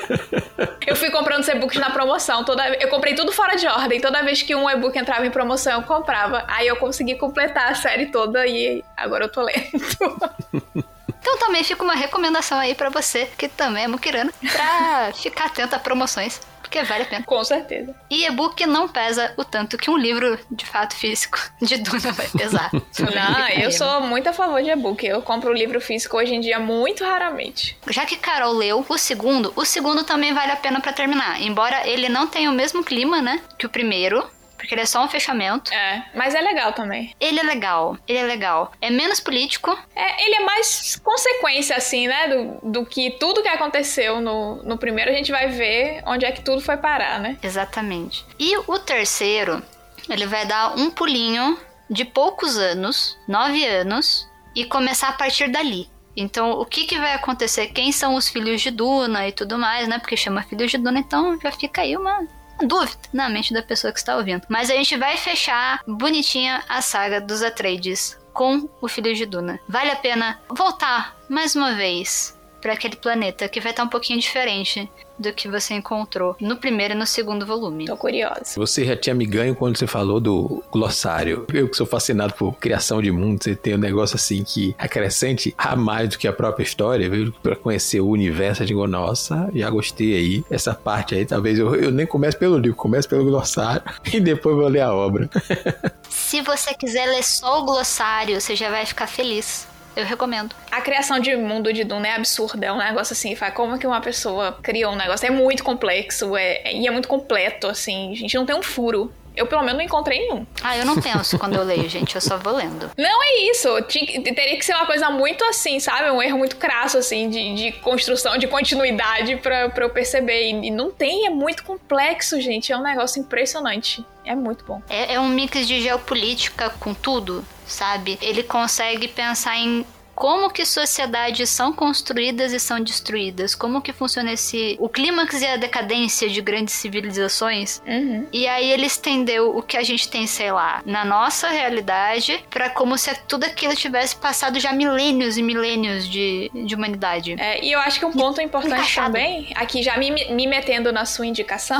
[0.86, 2.44] eu fui comprando os e-books na promoção.
[2.44, 4.00] Toda, eu comprei tudo fora de ordem.
[4.00, 6.44] Toda vez que um e-book entrava em promoção, eu comprava.
[6.48, 10.86] Aí eu consegui completar a série toda e agora eu tô lendo.
[11.18, 15.74] Então também fica uma recomendação aí para você que também é muquirana, pra ficar atento
[15.74, 17.24] a promoções porque vale a pena.
[17.24, 17.94] Com certeza.
[18.10, 22.28] E e-book não pesa o tanto que um livro, de fato, físico de Duna vai
[22.28, 22.70] pesar.
[22.74, 25.06] não, eu sou muito a favor de e-book.
[25.06, 27.78] Eu compro o livro físico hoje em dia muito raramente.
[27.88, 31.40] Já que Carol leu o segundo, o segundo também vale a pena para terminar.
[31.40, 35.04] Embora ele não tenha o mesmo clima, né, que o primeiro, porque ele é só
[35.04, 35.72] um fechamento.
[35.72, 37.14] É, mas é legal também.
[37.20, 38.72] Ele é legal, ele é legal.
[38.80, 39.76] É menos político.
[39.94, 42.28] É, ele é mais consequência, assim, né?
[42.28, 46.32] Do, do que tudo que aconteceu no, no primeiro, a gente vai ver onde é
[46.32, 47.38] que tudo foi parar, né?
[47.42, 48.24] Exatamente.
[48.38, 49.62] E o terceiro,
[50.08, 55.88] ele vai dar um pulinho de poucos anos, nove anos, e começar a partir dali.
[56.16, 57.68] Então, o que, que vai acontecer?
[57.68, 59.98] Quem são os filhos de Duna e tudo mais, né?
[59.98, 62.26] Porque chama filhos de Duna, então já fica aí uma
[62.62, 64.42] dúvida na mente da pessoa que está ouvindo.
[64.48, 69.58] Mas a gente vai fechar bonitinha a saga dos Atreides com o filho de Duna.
[69.66, 72.35] Vale a pena voltar mais uma vez
[72.66, 76.94] para aquele planeta que vai estar um pouquinho diferente do que você encontrou no primeiro
[76.94, 77.84] e no segundo volume.
[77.84, 78.42] Tô curiosa.
[78.56, 81.46] Você já tinha me ganho quando você falou do glossário.
[81.54, 85.54] Eu que sou fascinado por criação de mundo, você tem um negócio assim que acrescente
[85.56, 87.32] a mais do que a própria história, viu?
[87.40, 90.44] Pra conhecer o universo, eu digo, nossa, já gostei aí.
[90.50, 94.56] Essa parte aí, talvez eu, eu nem comece pelo livro, comece pelo glossário e depois
[94.56, 95.30] vou ler a obra.
[96.10, 99.68] Se você quiser ler só o glossário, você já vai ficar feliz.
[99.96, 100.54] Eu recomendo.
[100.70, 102.66] A criação de mundo de Duna é absurda.
[102.66, 105.26] É um negócio assim, como que uma pessoa criou um negócio.
[105.26, 108.12] É muito complexo é, e é muito completo, assim.
[108.12, 109.10] A gente não tem um furo.
[109.36, 110.46] Eu, pelo menos, não encontrei nenhum.
[110.62, 112.14] Ah, eu não penso quando eu leio, gente.
[112.14, 112.90] Eu só vou lendo.
[112.96, 113.68] Não é isso.
[113.82, 116.10] Tinha, teria que ser uma coisa muito assim, sabe?
[116.10, 120.50] Um erro muito crasso, assim, de, de construção, de continuidade pra, pra eu perceber.
[120.50, 122.72] E, e não tem, é muito complexo, gente.
[122.72, 124.04] É um negócio impressionante.
[124.24, 124.82] É muito bom.
[124.88, 128.18] É, é um mix de geopolítica com tudo, sabe?
[128.20, 129.84] Ele consegue pensar em
[130.16, 135.46] como que sociedades são construídas e são destruídas, como que funciona esse o clímax e
[135.46, 137.82] a decadência de grandes civilizações.
[137.86, 138.26] Uhum.
[138.32, 142.70] E aí ele estendeu o que a gente tem, sei lá, na nossa realidade, para
[142.70, 147.36] como se tudo aquilo tivesse passado já milênios e milênios de, de humanidade.
[147.38, 149.08] É, e eu acho que um ponto importante Encaixado.
[149.08, 151.78] também, aqui já me, me metendo na sua indicação,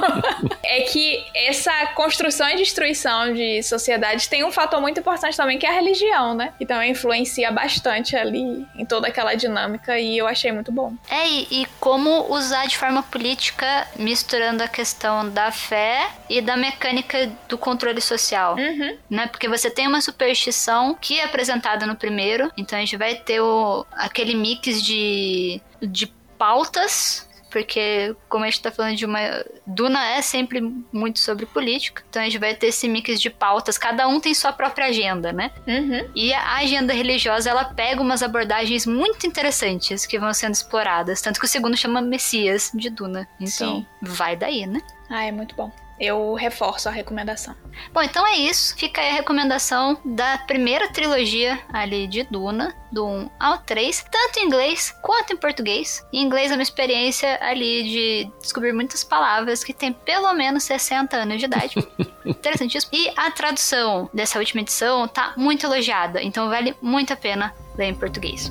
[0.64, 5.66] é que essa construção e destruição de sociedades tem um fator muito importante também, que
[5.66, 6.54] é a religião, né?
[6.58, 10.94] E também influencia bastante bastante ali em toda aquela dinâmica e eu achei muito bom.
[11.10, 16.56] É, e, e como usar de forma política, misturando a questão da fé e da
[16.56, 18.54] mecânica do controle social.
[18.54, 18.96] Uhum.
[19.10, 19.26] Né?
[19.26, 23.40] Porque você tem uma superstição que é apresentada no primeiro, então a gente vai ter
[23.40, 26.06] o, aquele mix de, de
[26.38, 27.25] pautas
[27.56, 29.18] porque como a gente tá falando de uma.
[29.66, 30.60] Duna é sempre
[30.92, 34.34] muito sobre política, então a gente vai ter esse mix de pautas, cada um tem
[34.34, 35.50] sua própria agenda, né?
[35.66, 36.06] Uhum.
[36.14, 41.40] E a agenda religiosa, ela pega umas abordagens muito interessantes que vão sendo exploradas, tanto
[41.40, 43.26] que o segundo chama Messias de Duna.
[43.40, 43.86] Então, Sim.
[44.02, 44.82] vai daí, né?
[45.08, 45.72] Ah, é muito bom.
[45.98, 47.54] Eu reforço a recomendação.
[47.92, 48.76] Bom, então é isso.
[48.76, 54.38] Fica aí a recomendação da primeira trilogia ali de Duna, do 1 ao 3, tanto
[54.38, 56.04] em inglês quanto em português.
[56.12, 61.16] Em inglês é uma experiência ali de descobrir muitas palavras que tem pelo menos 60
[61.16, 61.74] anos de idade.
[62.24, 62.92] Interessantíssimo.
[62.94, 67.86] E a tradução dessa última edição tá muito elogiada, então vale muito a pena ler
[67.86, 68.50] em português.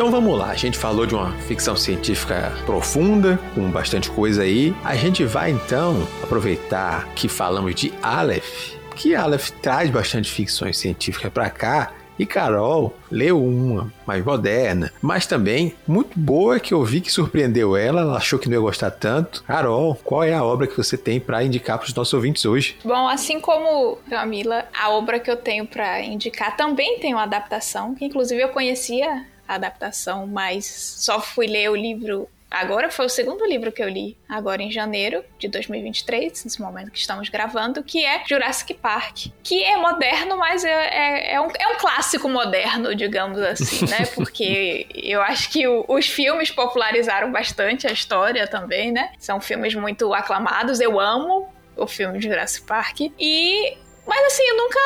[0.00, 4.74] Então vamos lá, a gente falou de uma ficção científica profunda, com bastante coisa aí.
[4.82, 11.30] A gente vai então aproveitar que falamos de Aleph, que Aleph traz bastante ficções científicas
[11.30, 11.92] para cá.
[12.18, 17.76] E Carol leu uma mais moderna, mas também muito boa que eu vi que surpreendeu
[17.76, 18.00] ela.
[18.00, 19.42] Ela achou que não ia gostar tanto.
[19.44, 22.76] Carol, qual é a obra que você tem para indicar para os nossos ouvintes hoje?
[22.84, 27.94] Bom, assim como Camila, a obra que eu tenho para indicar também tem uma adaptação,
[27.94, 33.46] que inclusive eu conhecia adaptação, mas só fui ler o livro Agora foi o segundo
[33.46, 38.04] livro que eu li, agora em janeiro de 2023, nesse momento que estamos gravando, que
[38.04, 42.92] é Jurassic Park, que é moderno, mas é, é, é, um, é um, clássico moderno,
[42.92, 44.04] digamos assim, né?
[44.16, 49.12] Porque eu acho que o, os filmes popularizaram bastante a história também, né?
[49.16, 53.00] São filmes muito aclamados, eu amo o filme Jurassic Park.
[53.16, 53.78] E.
[54.04, 54.80] Mas assim, eu nunca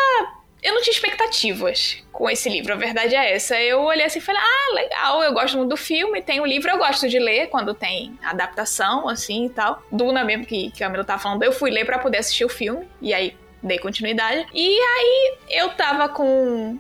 [0.65, 3.61] eu não tinha expectativas com esse livro, a verdade é essa.
[3.61, 6.71] Eu olhei assim e falei, ah, legal, eu gosto muito do filme, tem o livro,
[6.71, 9.83] eu gosto de ler quando tem adaptação, assim e tal.
[9.93, 12.49] Duna mesmo, que, que a Camila tá falando, eu fui ler para poder assistir o
[12.49, 14.47] filme, e aí dei continuidade.
[14.55, 16.79] E aí eu tava com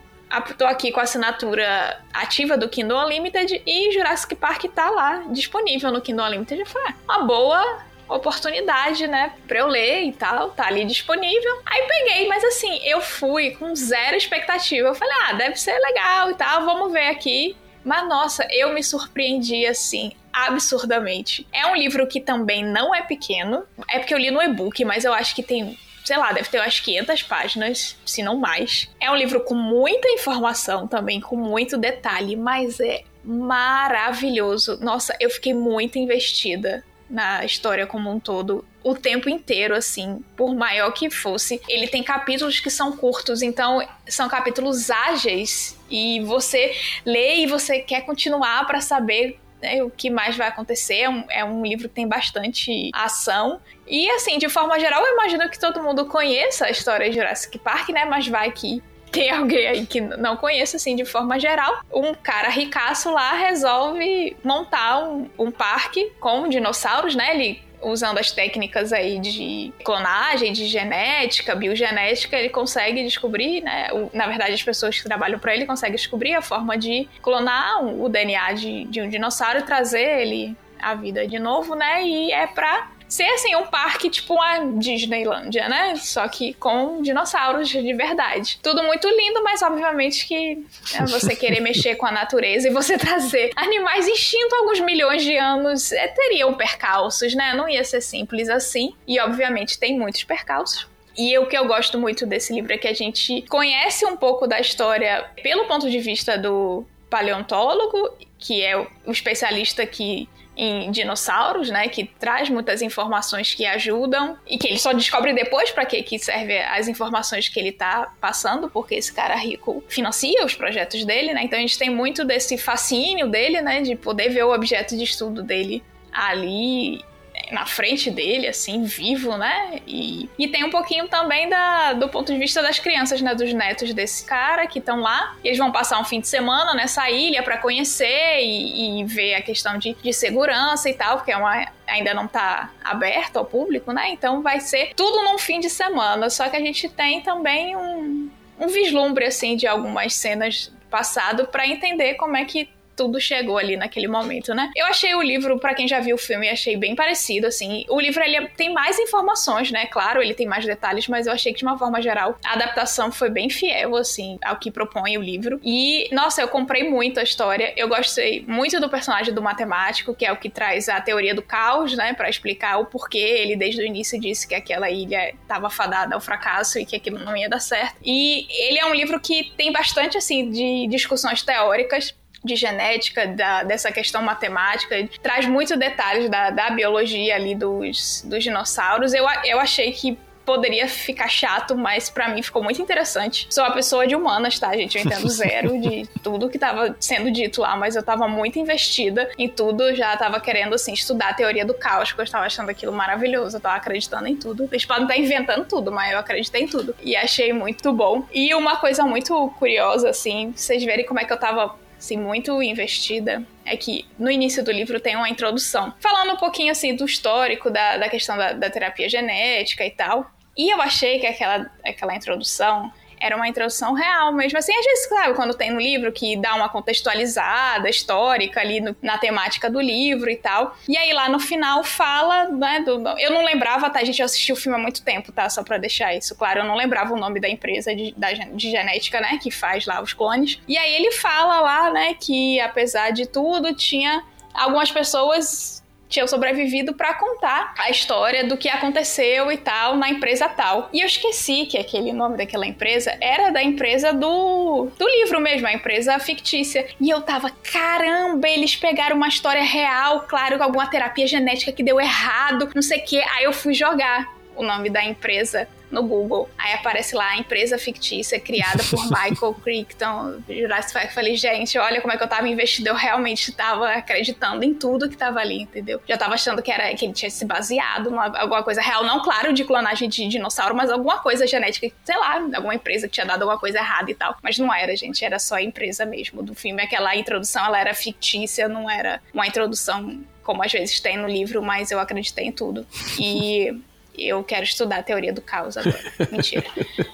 [0.58, 5.92] tô aqui com a assinatura ativa do Kindle Unlimited e Jurassic Park tá lá, disponível
[5.92, 6.60] no Kindle Unlimited.
[6.60, 11.60] Eu falei, ah, uma boa oportunidade, né, pra eu ler e tal, tá ali disponível.
[11.66, 14.88] Aí peguei, mas assim, eu fui com zero expectativa.
[14.88, 17.56] Eu falei, ah, deve ser legal e tal, vamos ver aqui.
[17.84, 21.46] Mas nossa, eu me surpreendi assim, absurdamente.
[21.52, 23.64] É um livro que também não é pequeno.
[23.90, 26.60] É porque eu li no e-book, mas eu acho que tem sei lá, deve ter
[26.60, 28.90] umas 500 páginas, se não mais.
[29.00, 34.78] É um livro com muita informação também, com muito detalhe, mas é maravilhoso.
[34.82, 40.54] Nossa, eu fiquei muito investida na história como um todo o tempo inteiro, assim, por
[40.54, 41.60] maior que fosse.
[41.68, 47.80] Ele tem capítulos que são curtos, então são capítulos ágeis e você lê e você
[47.80, 50.96] quer continuar para saber né, o que mais vai acontecer.
[50.96, 53.60] É um, é um, livro que tem bastante ação.
[53.86, 57.58] E, assim, de forma geral, eu imagino que todo mundo conheça a história de Jurassic
[57.58, 58.04] Park, né?
[58.04, 58.82] Mas vai que
[59.14, 64.36] tem alguém aí que não conheça, assim, de forma geral, um cara ricaço lá resolve
[64.42, 67.34] montar um, um parque com dinossauros, né?
[67.34, 73.88] Ele usando as técnicas aí de clonagem, de genética, biogenética, ele consegue descobrir, né?
[74.12, 78.08] Na verdade, as pessoas que trabalham para ele conseguem descobrir a forma de clonar o
[78.08, 82.04] DNA de, de um dinossauro e trazer ele à vida de novo, né?
[82.04, 85.94] E é pra ser assim um parque tipo uma Disneylândia, né?
[85.94, 88.58] Só que com dinossauros de verdade.
[88.60, 92.98] Tudo muito lindo, mas obviamente que né, você querer mexer com a natureza e você
[92.98, 97.54] trazer animais extintos alguns milhões de anos é, teriam percalços, né?
[97.54, 98.92] Não ia ser simples assim.
[99.06, 100.88] E obviamente tem muitos percalços.
[101.16, 104.48] E o que eu gosto muito desse livro é que a gente conhece um pouco
[104.48, 111.68] da história pelo ponto de vista do paleontólogo, que é o especialista que em dinossauros,
[111.68, 116.02] né, que traz muitas informações que ajudam e que ele só descobre depois para que
[116.02, 121.04] que serve as informações que ele tá passando, porque esse cara rico financia os projetos
[121.04, 121.42] dele, né?
[121.42, 125.04] Então a gente tem muito desse fascínio dele, né, de poder ver o objeto de
[125.04, 127.04] estudo dele ali
[127.50, 129.80] na frente dele, assim, vivo, né?
[129.86, 133.34] E, e tem um pouquinho também da, do ponto de vista das crianças, né?
[133.34, 135.36] Dos netos desse cara que estão lá.
[135.42, 139.42] Eles vão passar um fim de semana nessa ilha para conhecer e, e, ver a
[139.42, 143.92] questão de, de segurança e tal, porque é uma, ainda não tá aberto ao público,
[143.92, 144.10] né?
[144.10, 146.30] Então vai ser tudo num fim de semana.
[146.30, 151.66] Só que a gente tem também um, um vislumbre, assim, de algumas cenas passado para
[151.66, 154.70] entender como é que tudo chegou ali naquele momento, né?
[154.74, 157.84] Eu achei o livro, para quem já viu o filme, achei bem parecido, assim.
[157.88, 159.86] O livro, ele tem mais informações, né?
[159.86, 163.12] Claro, ele tem mais detalhes, mas eu achei que, de uma forma geral, a adaptação
[163.12, 165.60] foi bem fiel, assim, ao que propõe o livro.
[165.62, 167.72] E, nossa, eu comprei muito a história.
[167.76, 171.42] Eu gostei muito do personagem do matemático, que é o que traz a teoria do
[171.42, 172.14] caos, né?
[172.14, 176.20] para explicar o porquê ele, desde o início, disse que aquela ilha estava fadada ao
[176.20, 177.96] fracasso e que aquilo não ia dar certo.
[178.02, 183.62] E ele é um livro que tem bastante, assim, de discussões teóricas de genética, da,
[183.62, 189.14] dessa questão matemática, traz muitos detalhes da, da biologia ali dos, dos dinossauros.
[189.14, 193.46] Eu, eu achei que poderia ficar chato, mas para mim ficou muito interessante.
[193.50, 194.96] Sou uma pessoa de humanas, tá, gente?
[194.96, 199.30] Eu entendo zero de tudo que tava sendo dito lá, mas eu tava muito investida
[199.38, 202.68] em tudo, já tava querendo, assim, estudar a teoria do caos, porque eu estava achando
[202.68, 204.68] aquilo maravilhoso, eu tava acreditando em tudo.
[204.70, 206.94] Eles podem estar inventando tudo, mas eu acreditei em tudo.
[207.02, 208.24] E achei muito bom.
[208.32, 212.62] E uma coisa muito curiosa, assim, vocês verem como é que eu tava assim, muito
[212.62, 217.04] investida é que no início do livro tem uma introdução, falando um pouquinho assim do
[217.04, 220.30] histórico da, da questão da, da terapia genética e tal.
[220.56, 222.92] E eu achei que aquela, aquela introdução
[223.24, 224.58] era uma introdução real mesmo.
[224.58, 228.94] Assim, às vezes, claro, quando tem no livro que dá uma contextualizada histórica ali no,
[229.00, 230.76] na temática do livro e tal.
[230.86, 234.52] E aí lá no final fala, né, do, eu não lembrava, tá, gente, eu assisti
[234.52, 237.16] o filme há muito tempo, tá, só pra deixar isso claro, eu não lembrava o
[237.16, 240.60] nome da empresa de, da, de genética, né, que faz lá os clones.
[240.68, 245.83] E aí ele fala lá, né, que apesar de tudo, tinha algumas pessoas
[246.14, 250.88] tinham sobrevivido para contar a história do que aconteceu e tal na empresa tal.
[250.92, 255.66] E eu esqueci que aquele nome daquela empresa era da empresa do, do livro mesmo,
[255.66, 256.86] a empresa fictícia.
[257.00, 261.82] E eu tava, caramba, eles pegaram uma história real, claro, com alguma terapia genética que
[261.82, 263.20] deu errado, não sei o que.
[263.20, 266.50] Aí eu fui jogar o nome da empresa no Google.
[266.58, 271.12] Aí aparece lá a empresa fictícia criada por Michael Crichton, Jurassic Park.
[271.12, 272.88] Falei, gente, olha como é que eu tava investido.
[272.88, 276.00] Eu realmente tava acreditando em tudo que tava ali, entendeu?
[276.06, 279.04] Já tava achando que, era, que ele tinha se baseado em alguma coisa real.
[279.04, 283.14] Não, claro, de clonagem de dinossauro, mas alguma coisa genética, sei lá, alguma empresa que
[283.14, 284.36] tinha dado alguma coisa errada e tal.
[284.42, 285.24] Mas não era, gente.
[285.24, 286.82] Era só a empresa mesmo do filme.
[286.82, 291.62] Aquela introdução, ela era fictícia, não era uma introdução como às vezes tem no livro,
[291.62, 292.86] mas eu acreditei em tudo.
[293.18, 293.74] E
[294.16, 295.98] eu quero estudar a teoria do caos agora.
[296.30, 296.64] Mentira.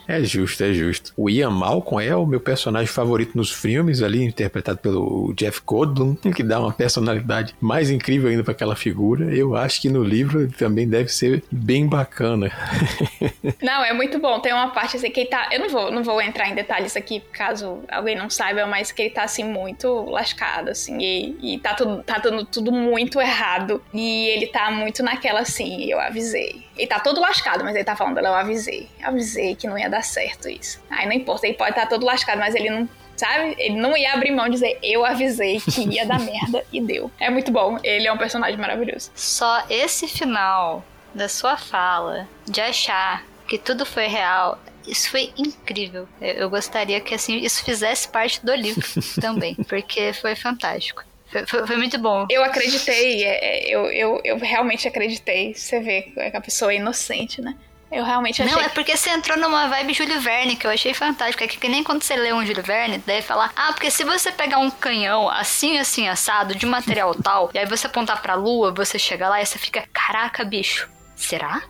[0.07, 1.13] É justo, é justo.
[1.17, 6.15] O Ian Malcolm é o meu personagem favorito nos filmes, ali, interpretado pelo Jeff Goldblum,
[6.15, 9.35] que dá uma personalidade mais incrível ainda para aquela figura.
[9.35, 12.51] Eu acho que no livro também deve ser bem bacana.
[13.63, 14.41] Não, é muito bom.
[14.41, 15.49] Tem uma parte assim que ele tá.
[15.53, 19.03] Eu não vou, não vou entrar em detalhes aqui, caso alguém não saiba, mas que
[19.03, 23.83] ele tá assim muito lascado, assim, e, e tá, tudo, tá dando tudo muito errado.
[23.93, 26.65] E ele tá muito naquela assim, eu avisei.
[26.81, 28.89] Ele tá todo lascado, mas ele tá falando, eu avisei.
[29.03, 30.83] Avisei que não ia dar certo isso.
[30.89, 33.55] Aí não importa, ele pode estar tá todo lascado, mas ele não sabe?
[33.59, 37.11] Ele não ia abrir mão de dizer eu avisei que ia dar merda e deu.
[37.21, 37.79] É muito bom.
[37.85, 39.11] Ele é um personagem maravilhoso.
[39.15, 40.83] Só esse final
[41.15, 44.59] da sua fala de achar que tudo foi real.
[44.87, 46.09] Isso foi incrível.
[46.19, 48.89] Eu gostaria que assim isso fizesse parte do livro
[49.21, 51.05] também, porque foi fantástico.
[51.47, 52.27] Foi, foi, muito bom.
[52.29, 55.55] Eu acreditei, é, é, eu, eu, eu realmente acreditei.
[55.55, 57.55] Você vê que a pessoa é inocente, né?
[57.91, 58.55] Eu realmente achei.
[58.55, 61.43] Não, é porque você entrou numa vibe Júlio Verne, que eu achei fantástico.
[61.43, 64.05] É que, que nem quando você lê um Júlio Verne, deve falar: Ah, porque se
[64.05, 68.35] você pegar um canhão assim, assim, assado, de material tal, e aí você apontar pra
[68.35, 71.63] lua, você chega lá e você fica: Caraca, bicho, será?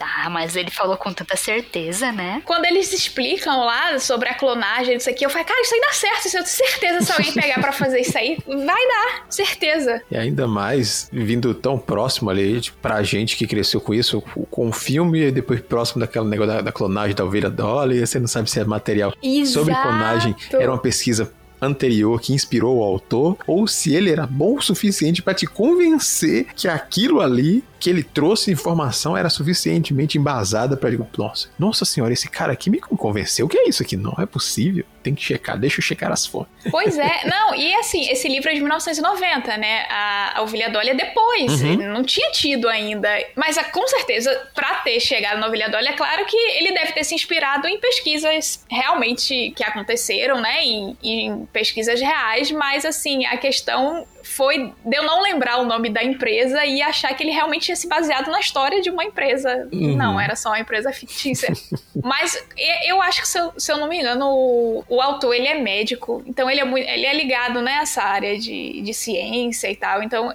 [0.00, 2.42] Ah, mas ele falou com tanta certeza, né?
[2.44, 5.92] Quando eles explicam lá sobre a clonagem, isso aqui, eu falei, cara, isso aí dá
[5.92, 6.26] certo.
[6.26, 10.02] Isso eu tenho certeza se alguém pegar para fazer isso aí, vai dar, certeza.
[10.10, 14.68] E ainda mais vindo tão próximo ali, tipo, pra gente que cresceu com isso, com
[14.68, 18.28] o filme, e depois próximo daquele negócio da, da clonagem da ovelha Dolly, você não
[18.28, 19.52] sabe se é material Exato.
[19.52, 24.56] sobre clonagem, era uma pesquisa anterior que inspirou o autor, ou se ele era bom
[24.56, 30.74] o suficiente para te convencer que aquilo ali que ele trouxe informação era suficientemente embasada
[30.74, 33.44] para dizer, nossa, nossa senhora, esse cara aqui me convenceu.
[33.44, 33.94] O que é isso aqui?
[33.94, 34.86] Não é possível.
[35.02, 36.50] Tem que checar, deixa eu checar as fontes.
[36.70, 39.84] Pois é, não, e assim, esse livro é de 1990, né?
[39.90, 41.92] A, a Ovelha Dolly é depois, uhum.
[41.92, 43.06] não tinha tido ainda.
[43.36, 46.92] Mas ah, com certeza, para ter chegado na Ovelha Dolly, é claro que ele deve
[46.92, 50.64] ter se inspirado em pesquisas realmente que aconteceram, né?
[50.64, 55.88] Em, em pesquisas reais, mas assim, a questão foi de eu não lembrar o nome
[55.88, 59.68] da empresa e achar que ele realmente tinha se baseado na história de uma empresa.
[59.72, 59.96] Uhum.
[59.96, 61.52] Não, era só uma empresa fictícia.
[62.02, 62.36] Mas
[62.84, 65.54] eu acho que, se eu, se eu não me engano, o, o, autor ele é
[65.54, 70.02] médico, então ele é, muito, ele é ligado nessa área de, de ciência e tal.
[70.02, 70.32] Então,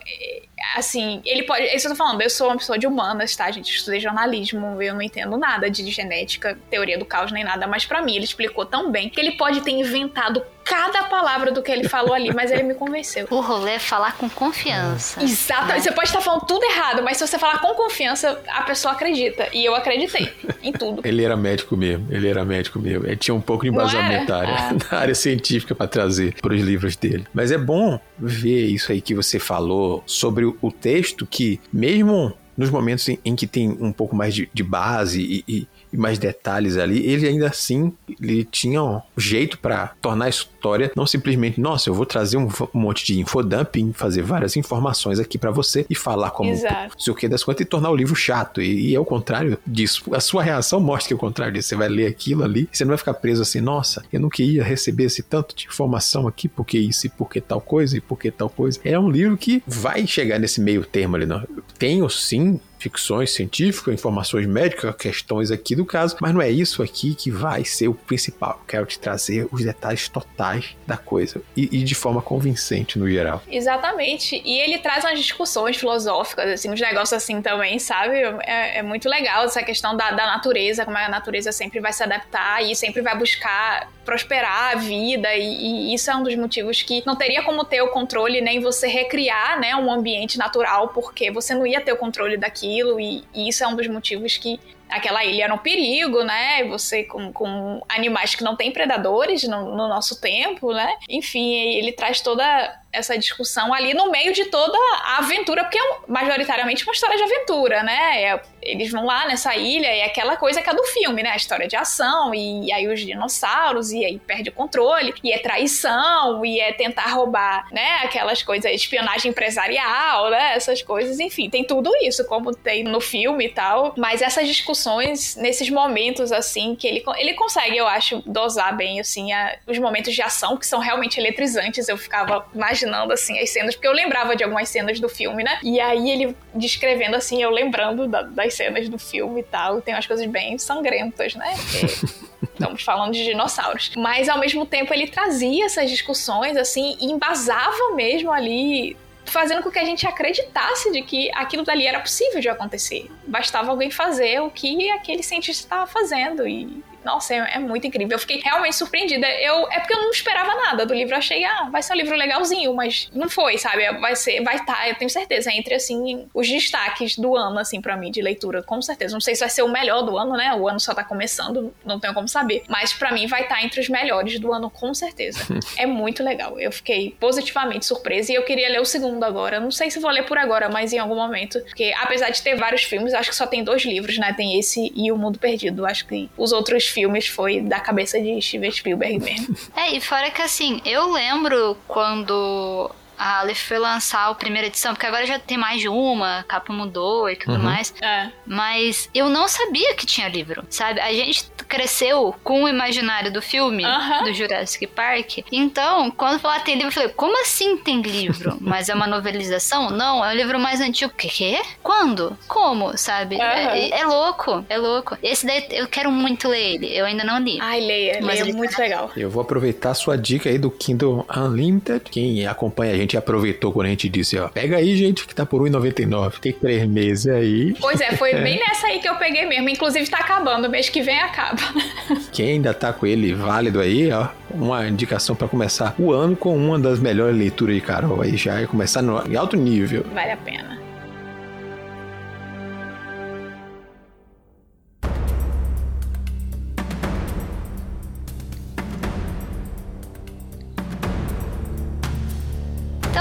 [0.76, 1.64] assim, ele pode.
[1.64, 3.70] É isso que eu tô falando, eu sou uma pessoa de humanas, tá, gente?
[3.70, 7.86] Eu estudei jornalismo, eu não entendo nada de genética, teoria do caos, nem nada, mas
[7.86, 11.72] para mim ele explicou tão bem que ele pode ter inventado cada palavra do que
[11.72, 13.26] ele falou ali, mas ele me convenceu.
[13.32, 15.22] O rolê é falar com confiança.
[15.24, 15.66] Exato.
[15.66, 15.80] Né?
[15.80, 19.50] Você pode estar falando tudo errado, mas se você falar com confiança, a pessoa acredita.
[19.52, 21.02] E eu acreditei em tudo.
[21.04, 22.06] Ele era médico mesmo.
[22.12, 23.08] Ele era médico mesmo.
[23.08, 24.56] Ele tinha um pouco de embasamento na área,
[24.92, 24.96] ah.
[25.02, 27.26] área científica para trazer para os livros dele.
[27.34, 32.70] Mas é bom ver isso aí que você falou sobre o texto, que mesmo nos
[32.70, 36.18] momentos em, em que tem um pouco mais de, de base e, e e mais
[36.18, 41.60] detalhes ali, ele ainda assim ele tinha um jeito para tornar a história não simplesmente,
[41.60, 45.96] nossa, eu vou trazer um, monte de infodumping, fazer várias informações aqui para você e
[45.96, 46.96] falar como Exato.
[47.02, 48.62] sei o que das contas e tornar o livro chato.
[48.62, 50.04] E, e é o contrário disso.
[50.14, 51.70] A sua reação mostra que é o contrário disso.
[51.70, 54.64] Você vai ler aquilo ali, você não vai ficar preso assim, nossa, eu não queria
[54.64, 58.50] receber esse tanto de informação aqui, porque isso e porque tal coisa e porque tal
[58.50, 58.80] coisa.
[58.84, 61.26] É um livro que vai chegar nesse meio termo ali.
[61.26, 61.46] Não.
[61.78, 67.14] Tenho sim ficções científicas, informações médicas, questões aqui do caso, mas não é isso aqui
[67.14, 68.64] que vai ser o principal.
[68.68, 73.44] Quero te trazer os detalhes totais da coisa e, e de forma convincente no geral.
[73.52, 74.42] Exatamente.
[74.46, 78.16] E ele traz umas discussões filosóficas, assim, uns negócios assim também, sabe?
[78.44, 82.02] É, é muito legal essa questão da, da natureza, como a natureza sempre vai se
[82.02, 86.82] adaptar e sempre vai buscar prosperar a vida e, e, isso é um dos motivos
[86.82, 91.30] que não teria como ter o controle nem você recriar né, um ambiente natural porque
[91.30, 92.69] você não ia ter o controle daquilo
[93.00, 94.60] e, e isso é um dos motivos que
[94.90, 96.64] aquela ilha era um perigo, né?
[96.66, 100.96] Você com, com animais que não têm predadores no, no nosso tempo, né?
[101.08, 102.44] Enfim, ele traz toda
[102.92, 107.24] essa discussão ali no meio de toda a aventura, porque é majoritariamente uma história de
[107.24, 108.24] aventura, né?
[108.24, 111.30] É, eles vão lá nessa ilha e é aquela coisa que é do filme, né?
[111.32, 115.32] A história de ação, e, e aí os dinossauros, e aí perde o controle, e
[115.32, 118.00] é traição, e é tentar roubar, né?
[118.04, 120.56] Aquelas coisas, espionagem empresarial, né?
[120.56, 123.94] Essas coisas, enfim, tem tudo isso, como tem no filme e tal.
[123.98, 129.32] Mas essas discussões, nesses momentos, assim, que ele, ele consegue, eu acho, dosar bem, assim,
[129.32, 131.88] a, os momentos de ação que são realmente eletrizantes.
[131.88, 135.44] Eu ficava mais imaginando, assim, as cenas, porque eu lembrava de algumas cenas do filme,
[135.44, 135.60] né?
[135.64, 139.82] E aí ele descrevendo, assim, eu lembrando da, das cenas do filme e tal.
[139.82, 141.54] Tem umas coisas bem sangrentas, né?
[142.54, 143.92] Estamos falando de dinossauros.
[143.96, 149.70] Mas ao mesmo tempo ele trazia essas discussões, assim, e embasava mesmo ali fazendo com
[149.70, 153.10] que a gente acreditasse de que aquilo dali era possível de acontecer.
[153.28, 158.16] Bastava alguém fazer o que aquele cientista estava fazendo e nossa, é, é, muito incrível.
[158.16, 159.28] Eu fiquei realmente surpreendida.
[159.28, 161.14] Eu, é porque eu não esperava nada do livro.
[161.14, 163.90] Eu achei, ah, vai ser um livro legalzinho, mas não foi, sabe?
[164.00, 167.82] Vai ser, vai estar, tá, eu tenho certeza, entre assim, os destaques do ano, assim,
[167.82, 169.14] para mim, de leitura, com certeza.
[169.14, 170.54] Não sei se vai ser o melhor do ano, né?
[170.56, 172.64] O ano só tá começando, não tenho como saber.
[172.68, 175.40] Mas para mim vai estar tá entre os melhores do ano, com certeza.
[175.78, 176.60] é muito legal.
[176.60, 179.60] Eu fiquei positivamente surpresa e eu queria ler o segundo agora.
[179.60, 181.60] Não sei se vou ler por agora, mas em algum momento.
[181.62, 184.34] Porque apesar de ter vários filmes, acho que só tem dois livros, né?
[184.34, 185.86] Tem esse e O Mundo Perdido.
[185.86, 189.56] Acho que os outros filmes foi da cabeça de Steven Spielberg mesmo.
[189.76, 194.94] É, e fora que assim, eu lembro quando a Aleph foi lançar a primeira edição,
[194.94, 197.64] porque agora já tem mais de uma, a capa mudou e tudo uhum.
[197.64, 197.94] mais.
[198.02, 198.30] É.
[198.46, 201.02] Mas eu não sabia que tinha livro, sabe?
[201.02, 204.24] A gente cresceu com o imaginário do filme, uhum.
[204.24, 205.40] do Jurassic Park.
[205.52, 208.58] Então, quando falar tem livro, eu falei, como assim tem livro?
[208.62, 209.92] Mas é uma novelização?
[209.92, 211.12] Não, é um livro mais antigo.
[211.16, 211.62] Que quê?
[211.84, 212.38] Quando?
[212.48, 213.36] Como, sabe?
[213.36, 213.42] Uhum.
[213.42, 215.18] É, é, louco, é louco.
[215.22, 217.58] Esse daí eu quero muito ler ele, eu ainda não li.
[217.62, 218.82] Ai, leia, mas leia, é muito tá...
[218.82, 219.12] legal.
[219.16, 222.02] Eu vou aproveitar a sua dica aí do Kindle Unlimited.
[222.10, 225.34] Quem acompanha a gente gente aproveitou quando a gente disse, ó, pega aí, gente, que
[225.34, 226.40] tá por R$1,99.
[226.40, 227.74] Tem três meses aí.
[227.80, 229.68] Pois é, foi bem nessa aí que eu peguei mesmo.
[229.68, 231.62] Inclusive tá acabando, mês que vem acaba.
[232.32, 236.56] Quem ainda tá com ele válido aí, ó, uma indicação para começar o ano com
[236.56, 240.06] uma das melhores leituras de Carol aí já, é começar no, em alto nível.
[240.14, 240.79] Vale a pena.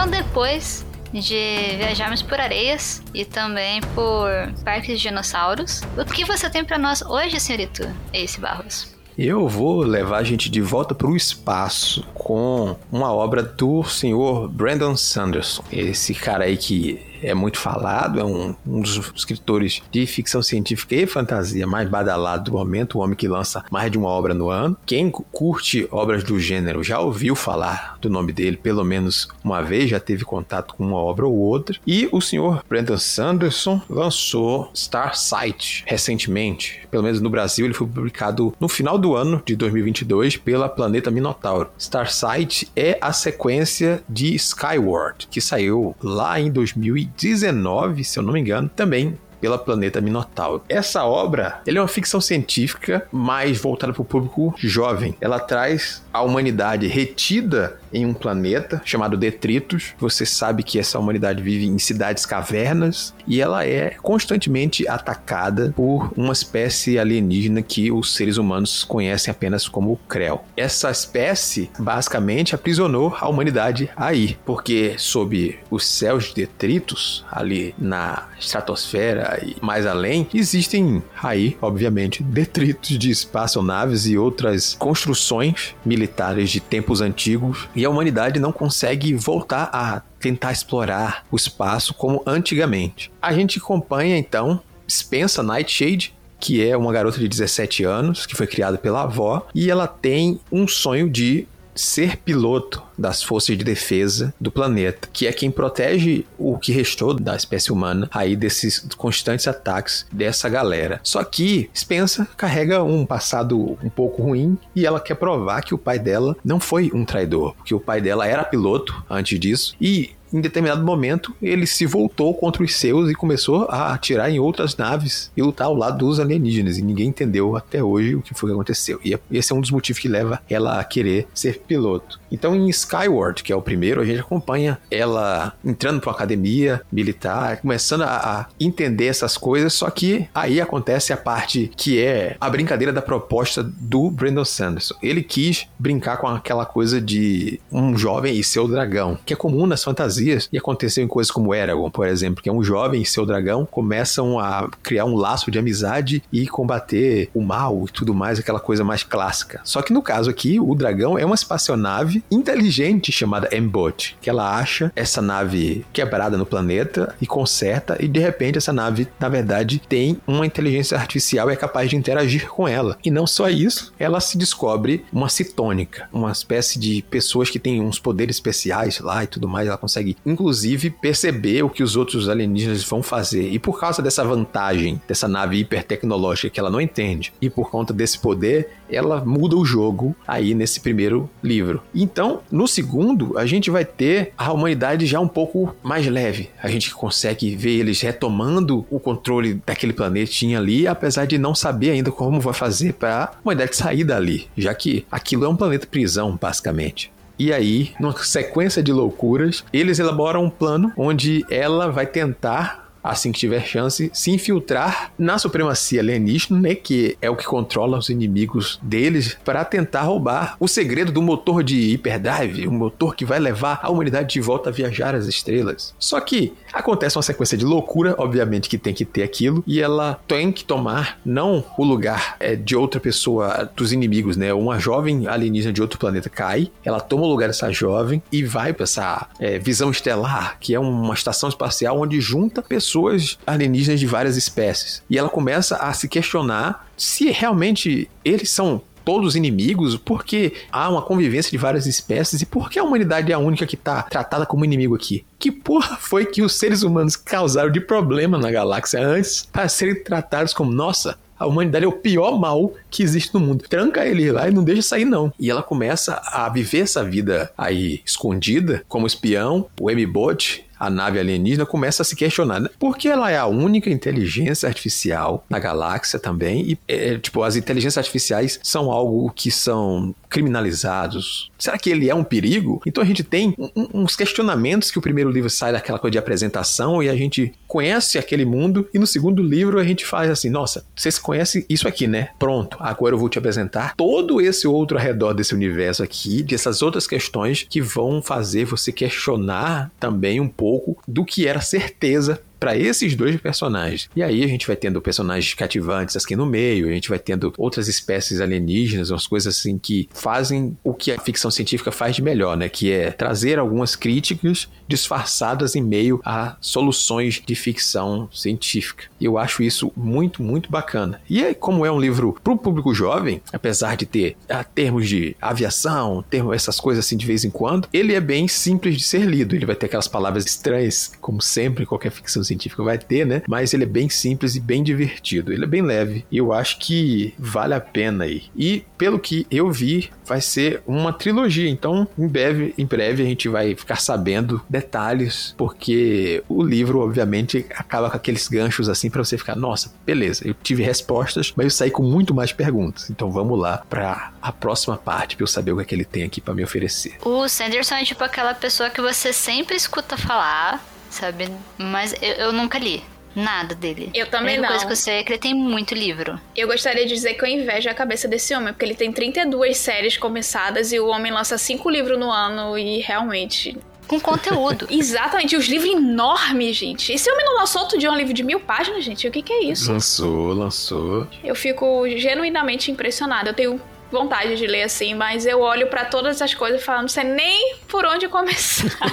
[0.07, 4.30] Depois de viajarmos por areias e também por
[4.64, 5.82] parques de dinossauros.
[5.96, 8.96] O que você tem para nós hoje, senhorito Ace Barros?
[9.16, 14.49] Eu vou levar a gente de volta para o espaço com uma obra do senhor
[14.49, 15.64] Brandon Sanderson.
[15.72, 20.95] Esse cara aí que é muito falado, é um, um, dos escritores de ficção científica
[20.95, 24.49] e fantasia mais badalado do momento, o homem que lança mais de uma obra no
[24.49, 24.77] ano.
[24.87, 29.91] Quem curte obras do gênero já ouviu falar do nome dele pelo menos uma vez,
[29.91, 31.79] já teve contato com uma obra ou outra.
[31.87, 37.87] E o senhor Brandon Sanderson lançou Star Sight recentemente, pelo menos no Brasil, ele foi
[37.87, 41.71] publicado no final do ano de 2022 pela Planeta Minotauro.
[41.79, 48.23] Star Sight é a sequência de Skyward, que saiu lá em 2000 2019, se eu
[48.23, 50.63] não me engano, também pela Planeta Minotauro.
[50.69, 55.15] Essa obra, é uma ficção científica mais voltada para o público jovem.
[55.21, 59.95] Ela traz a humanidade retida em um planeta chamado Detritus.
[59.99, 66.12] Você sabe que essa humanidade vive em cidades cavernas e ela é constantemente atacada por
[66.16, 70.45] uma espécie alienígena que os seres humanos conhecem apenas como Krell.
[70.57, 78.28] Essa espécie basicamente aprisionou a humanidade aí, porque sob os céus de Detritus, ali na
[78.39, 86.61] estratosfera e mais além, existem aí, obviamente, detritos de espaçonaves e outras construções militares de
[86.61, 93.09] tempos antigos, e a humanidade não consegue voltar a tentar explorar o espaço como antigamente.
[93.22, 94.61] A gente acompanha então
[94.91, 99.70] Spencer Nightshade, que é uma garota de 17 anos, que foi criada pela avó, e
[99.70, 101.47] ela tem um sonho de
[101.79, 107.14] ser piloto das forças de defesa do planeta, que é quem protege o que restou
[107.14, 111.01] da espécie humana aí desses constantes ataques dessa galera.
[111.03, 115.79] Só que Spencer carrega um passado um pouco ruim e ela quer provar que o
[115.79, 120.11] pai dela não foi um traidor, porque o pai dela era piloto antes disso e
[120.33, 124.76] em determinado momento, ele se voltou contra os seus e começou a atirar em outras
[124.76, 126.79] naves e lutar ao lado dos alienígenas.
[126.79, 129.01] E ninguém entendeu até hoje o que foi que aconteceu.
[129.05, 132.20] E esse é um dos motivos que leva ela a querer ser piloto.
[132.31, 136.83] Então, em Skyward, que é o primeiro, a gente acompanha ela entrando para uma academia
[136.93, 139.72] militar, começando a, a entender essas coisas.
[139.72, 144.95] Só que aí acontece a parte que é a brincadeira da proposta do Brandon Sanderson.
[145.03, 149.66] Ele quis brincar com aquela coisa de um jovem e seu dragão, que é comum
[149.66, 153.03] nas fantasias fantasias e aconteceu em coisas como Eragon, por exemplo, que é um jovem
[153.03, 157.93] e seu dragão começam a criar um laço de amizade e combater o mal e
[157.93, 159.61] tudo mais, aquela coisa mais clássica.
[159.64, 164.59] Só que no caso aqui, o dragão é uma espaçonave inteligente chamada M-Bot, que ela
[164.59, 169.81] acha essa nave quebrada no planeta e conserta e de repente essa nave, na verdade,
[169.89, 172.97] tem uma inteligência artificial e é capaz de interagir com ela.
[173.05, 177.81] E não só isso, ela se descobre uma citônica, uma espécie de pessoas que têm
[177.81, 181.97] uns poderes especiais lá e tudo mais, ela consegue consegue, inclusive, perceber o que os
[181.97, 183.51] outros alienígenas vão fazer.
[183.51, 187.93] E por causa dessa vantagem, dessa nave hipertecnológica que ela não entende, e por conta
[187.93, 191.83] desse poder, ela muda o jogo aí nesse primeiro livro.
[191.95, 196.51] Então, no segundo, a gente vai ter a humanidade já um pouco mais leve.
[196.63, 201.91] A gente consegue ver eles retomando o controle daquele planetinha ali, apesar de não saber
[201.91, 205.87] ainda como vai fazer para a humanidade sair dali, já que aquilo é um planeta
[205.87, 207.11] prisão, basicamente.
[207.39, 213.33] E aí, numa sequência de loucuras, eles elaboram um plano onde ela vai tentar assim
[213.33, 218.09] que tiver chance, se infiltrar na supremacia alienígena, né, que é o que controla os
[218.09, 223.39] inimigos deles, para tentar roubar o segredo do motor de hyperdrive, o motor que vai
[223.39, 225.95] levar a humanidade de volta a viajar às estrelas.
[225.99, 230.21] Só que acontece uma sequência de loucura, obviamente que tem que ter aquilo, e ela
[230.27, 234.53] tem que tomar não o lugar é, de outra pessoa, dos inimigos, né?
[234.53, 238.73] Uma jovem alienígena de outro planeta cai, ela toma o lugar dessa jovem e vai
[238.73, 244.01] para essa é, visão estelar, que é uma estação espacial onde junta pessoas pessoas alienígenas
[244.01, 245.03] de várias espécies.
[245.09, 251.01] E ela começa a se questionar se realmente eles são todos inimigos, porque há uma
[251.01, 254.44] convivência de várias espécies e por que a humanidade é a única que está tratada
[254.44, 255.24] como inimigo aqui?
[255.38, 260.03] Que porra foi que os seres humanos causaram de problema na galáxia antes para serem
[260.03, 263.64] tratados como, nossa, a humanidade é o pior mal que existe no mundo.
[263.66, 265.32] Tranca ele lá e não deixa sair, não.
[265.38, 271.18] E ela começa a viver essa vida aí escondida, como espião, o M-Bot, a nave
[271.18, 272.68] alienígena começa a se questionar, né?
[272.79, 276.72] Porque ela é a única inteligência artificial na galáxia também.
[276.72, 281.51] E, é, tipo, as inteligências artificiais são algo que são criminalizados.
[281.59, 282.81] Será que ele é um perigo?
[282.87, 286.18] Então a gente tem um, uns questionamentos que o primeiro livro sai daquela coisa de
[286.18, 288.89] apresentação e a gente conhece aquele mundo.
[288.93, 292.31] E no segundo livro a gente faz assim: nossa, vocês conhecem isso aqui, né?
[292.39, 296.83] Pronto, agora eu vou te apresentar todo esse outro ao redor desse universo aqui, dessas
[296.83, 302.41] outras questões que vão fazer você questionar também um pouco pouco do que era certeza
[302.59, 304.09] para esses dois personagens.
[304.15, 307.53] E aí a gente vai tendo personagens cativantes aqui no meio, a gente vai tendo
[307.57, 312.23] outras espécies alienígenas, umas coisas assim que fazem o que a ficção científica faz de
[312.23, 312.69] melhor, né?
[312.69, 319.05] Que é trazer algumas críticas disfarçadas em meio a soluções de ficção científica.
[319.21, 321.21] E eu acho isso muito, muito bacana.
[321.29, 324.65] E é, como é um livro para o público jovem, apesar de ter a, ah,
[324.65, 328.97] termos de aviação, termos essas coisas assim de vez em quando, ele é bem simples
[328.97, 329.55] de ser lido.
[329.55, 333.42] Ele vai ter aquelas palavras estranhas, como sempre, em qualquer ficção científica vai ter, né?
[333.46, 335.53] Mas ele é bem simples e bem divertido.
[335.53, 338.44] Ele é bem leve e eu acho que vale a pena aí.
[338.57, 341.68] E pelo que eu vi, vai ser uma trilogia.
[341.68, 347.64] Então, em breve, em breve a gente vai ficar sabendo detalhes, porque o livro, obviamente,
[347.70, 351.70] acaba com aqueles ganchos assim para você ficar, nossa, beleza, eu tive respostas, mas eu
[351.70, 353.09] saí com muito mais perguntas.
[353.11, 356.05] Então, vamos lá para a próxima parte para eu saber o que, é que ele
[356.05, 357.16] tem aqui para me oferecer.
[357.24, 360.84] O Sanderson é tipo aquela pessoa que você sempre escuta falar,
[361.19, 361.49] sabe?
[361.77, 363.03] Mas eu, eu nunca li
[363.35, 364.11] nada dele.
[364.14, 364.69] Eu também a não.
[364.69, 366.41] coisa que eu sei é que ele tem muito livro.
[366.57, 369.77] Eu gostaria de dizer que eu invejo a cabeça desse homem, porque ele tem 32
[369.77, 373.77] séries começadas e o homem lança 5 livros no ano e realmente.
[374.07, 374.87] Com conteúdo.
[374.91, 377.12] Exatamente, os livros enormes, gente.
[377.12, 379.29] Esse homem não lançou outro dia um livro de mil páginas, gente?
[379.29, 379.93] O que, que é isso?
[379.93, 381.29] Lançou, lançou.
[381.45, 383.51] Eu fico genuinamente impressionada.
[383.51, 383.81] Eu tenho
[384.11, 387.25] vontade de ler assim, mas eu olho para todas as coisas e falo, não sei
[387.25, 389.13] nem por onde começar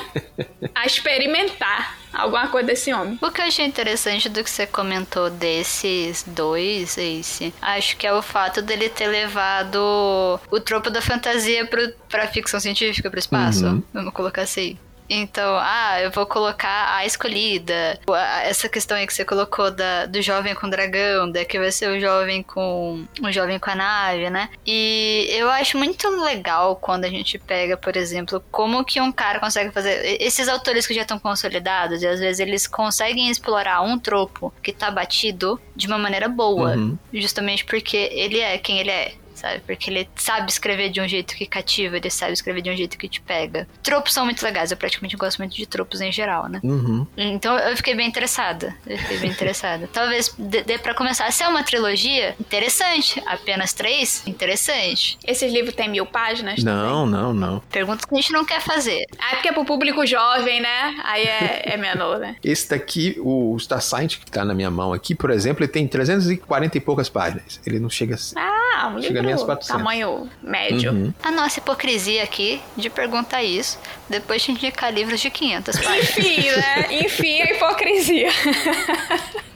[0.74, 3.20] a experimentar alguma coisa desse homem.
[3.22, 8.14] O que eu achei interessante do que você comentou desses dois, Ace, acho que é
[8.14, 13.66] o fato dele ter levado o tropo da fantasia pro, pra ficção científica, pro espaço.
[13.66, 13.84] Uhum.
[13.94, 14.78] Vamos colocar assim.
[15.10, 18.00] Então, ah, eu vou colocar a escolhida.
[18.44, 21.90] Essa questão aí que você colocou da, do jovem com dragão, da que vai ser
[21.90, 24.50] o jovem com o jovem com a nave, né?
[24.66, 29.40] E eu acho muito legal quando a gente pega, por exemplo, como que um cara
[29.40, 33.98] consegue fazer esses autores que já estão consolidados e às vezes eles conseguem explorar um
[34.00, 36.98] tropo que tá batido de uma maneira boa, Uhum.
[37.14, 39.62] justamente porque ele é quem ele é sabe?
[39.66, 42.98] Porque ele sabe escrever de um jeito que cativa, ele sabe escrever de um jeito
[42.98, 43.68] que te pega.
[43.84, 46.60] Tropos são muito legais, eu praticamente gosto muito de tropos em geral, né?
[46.64, 47.06] Uhum.
[47.18, 48.76] Então eu fiquei bem interessada.
[48.86, 49.90] Eu fiquei bem interessada.
[49.94, 51.32] Talvez dê, dê pra começar.
[51.32, 53.22] Se é uma trilogia, interessante.
[53.26, 55.18] Apenas três, interessante.
[55.26, 56.64] Esses livros têm mil páginas?
[56.64, 57.60] Não, não, não.
[57.72, 59.06] Perguntas que a gente não quer fazer.
[59.20, 60.96] Ah, é porque é pro público jovem, né?
[61.04, 62.36] Aí é, é menor, né?
[62.44, 65.88] Esse daqui, o Star Science que tá na minha mão aqui, por exemplo, ele tem
[65.88, 67.60] 340 e poucas páginas.
[67.66, 68.16] Ele não chega.
[68.36, 69.68] Ah, um Chega livro 400.
[69.68, 70.92] tamanho médio.
[70.92, 71.14] Uhum.
[71.24, 76.18] A nossa hipocrisia aqui de perguntar isso, depois de indicar livros de 500 páginas.
[76.18, 76.88] Enfim, né?
[76.92, 78.30] Enfim, a hipocrisia.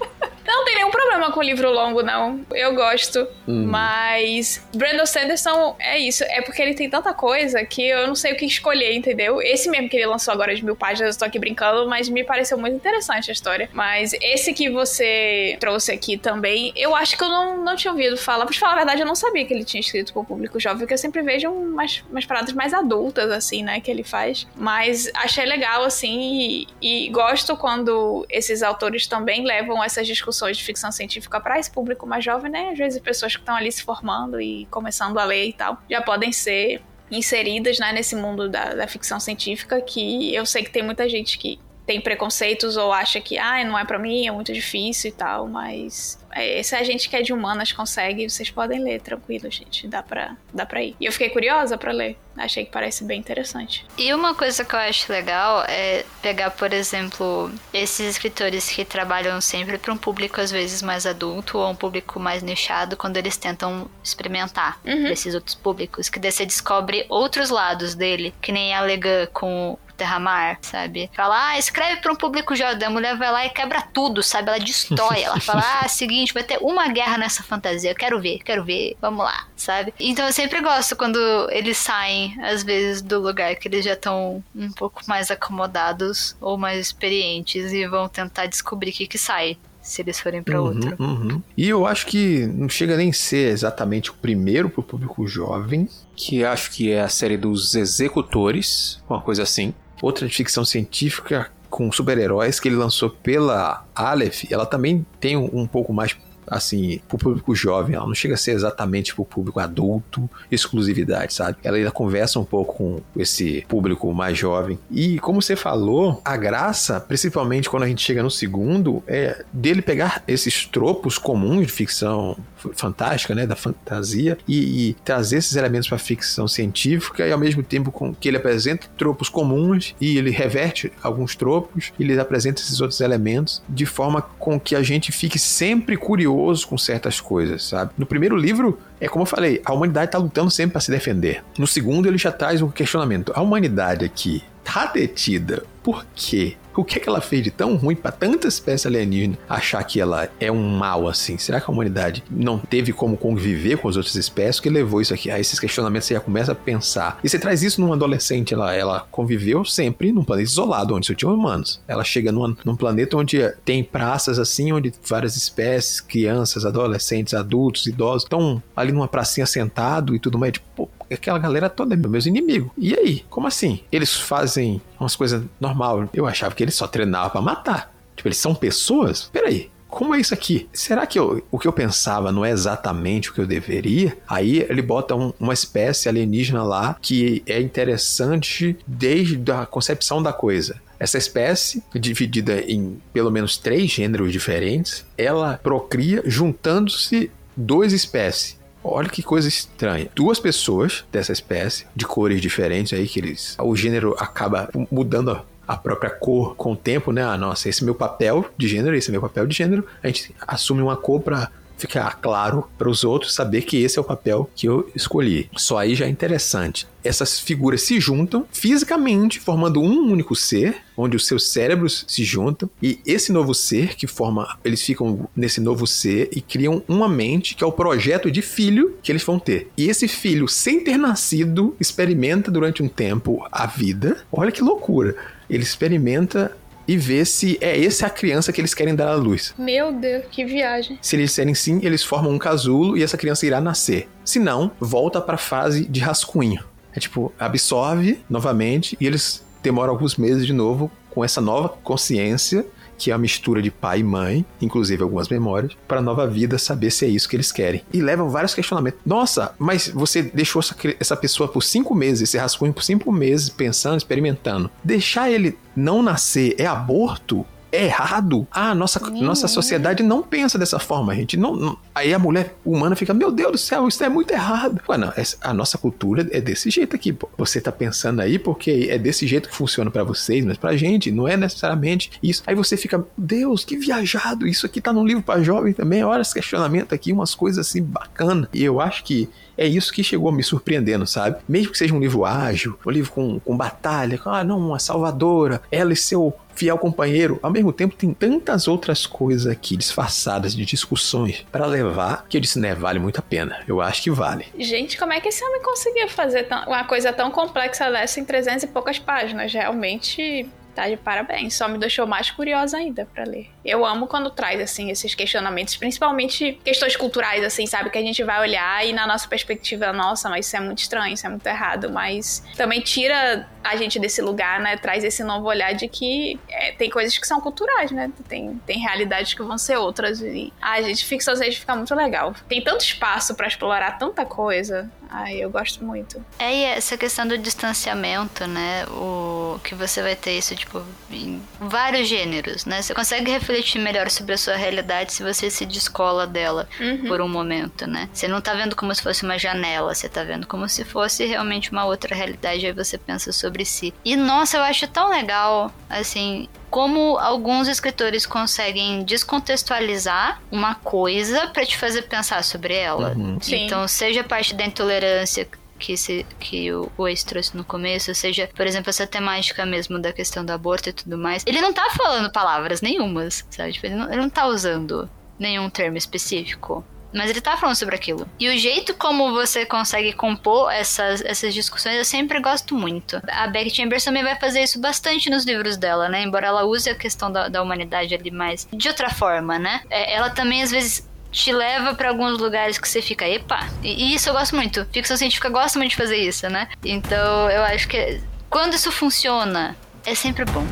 [0.50, 2.44] Não tem nenhum problema com livro longo, não.
[2.56, 3.28] Eu gosto.
[3.46, 6.24] Mas Brandon Sanderson é isso.
[6.24, 9.40] É porque ele tem tanta coisa que eu não sei o que escolher, entendeu?
[9.44, 12.24] Esse mesmo que ele lançou agora de mil páginas, eu tô aqui brincando, mas me
[12.24, 13.70] pareceu muito interessante a história.
[13.72, 18.18] Mas esse que você trouxe aqui também, eu acho que eu não, não tinha ouvido
[18.18, 18.46] falar.
[18.46, 20.80] Pra te falar a verdade, eu não sabia que ele tinha escrito pro público jovem,
[20.80, 24.48] porque eu sempre vejo umas, umas paradas mais adultas, assim, né, que ele faz.
[24.56, 30.64] Mas achei legal, assim, e, e gosto quando esses autores também levam essas discussões de
[30.64, 32.70] ficção científica para esse público mais jovem, né?
[32.70, 36.02] Às vezes pessoas que estão ali se formando e começando a ler e tal, já
[36.02, 36.82] podem ser
[37.12, 41.38] inseridas né, nesse mundo da, da ficção científica que eu sei que tem muita gente
[41.40, 41.60] que
[41.90, 45.48] tem preconceitos ou acha que ah, não é pra mim, é muito difícil e tal,
[45.48, 49.88] mas é, se a gente que é de humanas consegue, vocês podem ler tranquilo, gente,
[49.88, 50.96] dá pra, dá pra ir.
[51.00, 53.84] E eu fiquei curiosa pra ler, achei que parece bem interessante.
[53.98, 59.42] E uma coisa que eu acho legal é pegar, por exemplo, esses escritores que trabalham
[59.42, 63.36] sempre para um público às vezes mais adulto ou um público mais nichado, quando eles
[63.36, 65.08] tentam experimentar Uhum.
[65.08, 69.76] esses outros públicos, que daí você descobre outros lados dele, que nem a Legan com
[70.00, 71.10] o Terramar, sabe?
[71.14, 72.88] Fala, ah, escreve para um público jovem.
[72.88, 74.50] A mulher vai lá e quebra tudo, sabe?
[74.50, 75.22] Ela destrói.
[75.22, 77.92] Ela fala, ah, seguinte, vai ter uma guerra nessa fantasia.
[77.92, 79.94] Eu quero ver, quero ver, vamos lá, sabe?
[80.00, 81.20] Então eu sempre gosto quando
[81.52, 86.58] eles saem, às vezes, do lugar que eles já estão um pouco mais acomodados ou
[86.58, 89.58] mais experientes e vão tentar descobrir o que que sai.
[89.82, 90.96] Se eles forem pra outro.
[91.00, 91.44] Uhum, uhum.
[91.58, 95.88] E eu acho que não chega nem a ser exatamente o primeiro pro público jovem,
[96.16, 99.74] que acho que é a série dos Executores, uma coisa assim.
[100.02, 105.50] Outra de ficção científica com super-heróis que ele lançou pela Aleph, ela também tem um,
[105.54, 106.16] um pouco mais
[106.50, 111.58] assim, pro público jovem, ela não chega a ser exatamente pro público adulto, exclusividade, sabe?
[111.64, 114.80] Ela ainda conversa um pouco com esse público mais jovem.
[114.90, 119.82] E como você falou, a graça, principalmente quando a gente chega no segundo, é dele
[119.82, 122.36] pegar esses tropos comuns de ficção
[122.74, 127.64] fantástica, né, da fantasia, e, e trazer esses elementos para ficção científica e ao mesmo
[127.64, 132.62] tempo com que ele apresenta tropos comuns e ele reverte alguns tropos e ele apresenta
[132.62, 137.64] esses outros elementos de forma com que a gente fique sempre curioso com certas coisas,
[137.64, 137.92] sabe?
[137.98, 141.44] No primeiro livro, é como eu falei, a humanidade está lutando sempre para se defender.
[141.58, 143.32] No segundo, ele já traz um questionamento.
[143.36, 146.56] A humanidade aqui tá detida por quê?
[146.80, 150.00] O que é que ela fez de tão ruim para tanta espécie alienígena achar que
[150.00, 151.38] ela é um mal assim?
[151.38, 155.14] Será que a humanidade não teve como conviver com as outras espécies que levou isso
[155.14, 155.30] aqui?
[155.30, 157.20] A esses questionamentos você já começa a pensar.
[157.22, 161.14] E você traz isso numa adolescente, ela, ela conviveu sempre num planeta isolado, onde só
[161.14, 161.82] tinha humanos.
[161.86, 167.88] Ela chega numa, num planeta onde tem praças assim, onde várias espécies, crianças, adolescentes, adultos,
[167.88, 170.54] idosos, estão ali numa pracinha sentado e tudo mais.
[170.54, 172.72] Tipo, aquela galera toda é meus inimigos.
[172.78, 173.26] E aí?
[173.30, 173.82] Como assim?
[173.92, 176.10] Eles fazem umas coisas normal.
[176.14, 177.94] Eu achava que eles só treinavam para matar.
[178.16, 179.30] Tipo, eles são pessoas?
[179.32, 179.72] Peraí.
[179.90, 180.70] Como é isso aqui?
[180.72, 184.16] Será que eu, o que eu pensava não é exatamente o que eu deveria?
[184.28, 190.32] Aí ele bota um, uma espécie alienígena lá que é interessante desde a concepção da
[190.32, 190.80] coisa.
[191.00, 198.59] Essa espécie, dividida em pelo menos três gêneros diferentes, ela procria juntando-se duas espécies.
[198.92, 200.10] Olha que coisa estranha.
[200.16, 203.56] Duas pessoas dessa espécie, de cores diferentes aí, que eles.
[203.60, 207.24] O gênero acaba mudando a própria cor com o tempo, né?
[207.24, 209.86] Ah, nossa, esse é meu papel de gênero, esse é meu papel de gênero.
[210.02, 214.02] A gente assume uma cor para ficar claro para os outros saber que esse é
[214.02, 215.50] o papel que eu escolhi.
[215.56, 216.88] Só aí já é interessante.
[217.04, 222.70] Essas figuras se juntam fisicamente, formando um único ser, onde os seus cérebros se juntam,
[222.84, 227.56] e esse novo ser que forma, eles ficam nesse novo ser e criam uma mente
[227.56, 229.72] que é o projeto de filho que eles vão ter.
[229.78, 234.18] E esse filho, sem ter nascido, experimenta durante um tempo a vida.
[234.32, 235.16] Olha que loucura!
[235.50, 236.56] Ele experimenta
[236.90, 239.54] e ver se é essa a criança que eles querem dar à luz.
[239.60, 240.98] Meu Deus, que viagem.
[241.00, 244.10] Se eles disserem sim, eles formam um casulo e essa criança irá nascer.
[244.26, 246.64] Se não, volta para a fase de rascunho.
[246.92, 252.66] É tipo, absorve novamente e eles demoram alguns meses de novo com essa nova consciência
[253.00, 256.58] que é a mistura de pai e mãe, inclusive algumas memórias, para a nova vida
[256.58, 257.82] saber se é isso que eles querem.
[257.94, 259.00] E levam vários questionamentos.
[259.06, 263.50] Nossa, mas você deixou essa, essa pessoa por cinco meses, esse rascunho por cinco meses,
[263.50, 264.70] pensando, experimentando.
[264.84, 267.46] Deixar ele não nascer é aborto?
[267.72, 268.48] É errado.
[268.52, 271.38] Ah, nossa, nossa sociedade não pensa dessa forma, gente.
[271.38, 274.82] Não, não, Aí a mulher humana fica, meu Deus do céu, isso é muito errado.
[274.88, 275.12] Ué, não,
[275.42, 277.30] a nossa cultura é desse jeito aqui, pô.
[277.38, 281.12] Você tá pensando aí porque é desse jeito que funciona para vocês, mas pra gente
[281.12, 282.44] não é necessariamente isso.
[282.48, 286.04] Aí você fica, Deus, que viajado, isso aqui tá num livro para jovem também.
[286.04, 288.48] Olha esse questionamento aqui, umas coisas assim bacanas.
[288.54, 289.30] E eu acho que
[289.60, 291.42] é isso que chegou me surpreendendo, sabe?
[291.48, 294.80] Mesmo que seja um livro ágil, um livro com, com batalha, com, ah, não, uma
[294.80, 297.40] salvadora, ela e seu fiel companheiro.
[297.44, 302.42] Ao mesmo tempo, tem tantas outras coisas aqui disfarçadas de discussões para levar que eu
[302.42, 303.62] disse, né, vale muito a pena.
[303.68, 304.46] Eu acho que vale.
[304.58, 308.64] Gente, como é que esse homem conseguia fazer uma coisa tão complexa dessa em 300
[308.64, 309.52] e poucas páginas?
[309.52, 310.50] Realmente
[310.80, 311.56] tá de parabéns.
[311.56, 313.50] Só me deixou mais curiosa ainda para ler.
[313.64, 317.90] Eu amo quando traz, assim, esses questionamentos, principalmente questões culturais, assim, sabe?
[317.90, 321.14] Que a gente vai olhar e na nossa perspectiva, nossa, mas isso é muito estranho,
[321.14, 321.90] isso é muito errado.
[321.92, 324.78] Mas também tira a gente desse lugar, né?
[324.78, 328.12] Traz esse novo olhar de que é, tem coisas que são culturais, né?
[328.28, 330.22] Tem, tem realidades que vão ser outras.
[330.22, 332.34] E, a gente, ficção científica fica muito legal.
[332.48, 334.90] Tem tanto espaço para explorar tanta coisa.
[335.10, 336.24] Ai, eu gosto muito.
[336.38, 338.86] É, e essa questão do distanciamento, né?
[338.88, 342.82] O que você vai ter isso, tipo, em vários gêneros, né?
[342.82, 347.08] Você consegue refletir melhor sobre a sua realidade se você se descola dela uhum.
[347.08, 348.08] por um momento, né?
[348.14, 351.26] Você não tá vendo como se fosse uma janela, você tá vendo como se fosse
[351.26, 353.94] realmente uma outra realidade, aí você pensa sobre si.
[354.06, 361.66] E nossa, eu acho tão legal, assim, como alguns escritores conseguem descontextualizar uma coisa para
[361.66, 363.14] te fazer pensar sobre ela.
[363.16, 363.38] Uhum.
[363.48, 365.48] Então, seja parte da intolerância
[365.80, 369.98] que, se, que o, o ex trouxe no começo, seja, por exemplo, essa temática mesmo
[369.98, 373.74] da questão do aborto e tudo mais, ele não tá falando palavras nenhumas, sabe?
[373.74, 375.10] Tipo, ele, não, ele não tá usando
[375.40, 376.84] nenhum termo específico.
[377.14, 378.28] Mas ele tá falando sobre aquilo.
[378.40, 383.22] E o jeito como você consegue compor essas, essas discussões eu sempre gosto muito.
[383.28, 386.22] A Beck Chambers também vai fazer isso bastante nos livros dela, né?
[386.22, 389.82] Embora ela use a questão da, da humanidade ali mais de outra forma, né?
[389.90, 393.68] É, ela também às vezes te leva para alguns lugares que você fica, epa.
[393.84, 394.86] E, e isso eu gosto muito.
[394.92, 396.68] Ficção científica gosta muito de fazer isso, né?
[396.84, 400.66] Então eu acho que quando isso funciona, é sempre bom.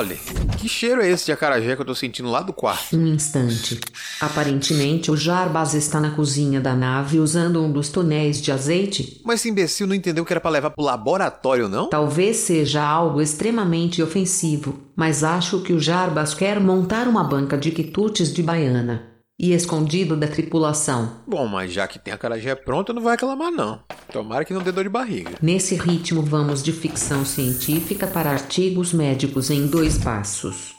[0.00, 0.18] Ô, Holly,
[0.56, 2.96] que cheiro é esse de acarajé que eu tô sentindo lá do quarto?
[2.96, 3.78] Um instante.
[4.18, 9.20] Aparentemente, o Jarbas está na cozinha da nave usando um dos tonéis de azeite.
[9.22, 11.90] Mas esse imbecil não entendeu que era para levar pro laboratório, não?
[11.90, 17.70] Talvez seja algo extremamente ofensivo, mas acho que o Jarbas quer montar uma banca de
[17.70, 19.09] quitutes de baiana
[19.42, 21.22] e escondido da tripulação.
[21.26, 23.80] Bom, mas já que tem a carajé pronta, não vai reclamar não.
[24.12, 25.30] Tomara que não dê dor de barriga.
[25.40, 30.74] Nesse ritmo, vamos de ficção científica para artigos médicos em dois passos.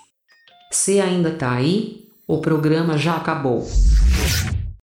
[0.70, 3.68] Se ainda tá aí, o programa já acabou.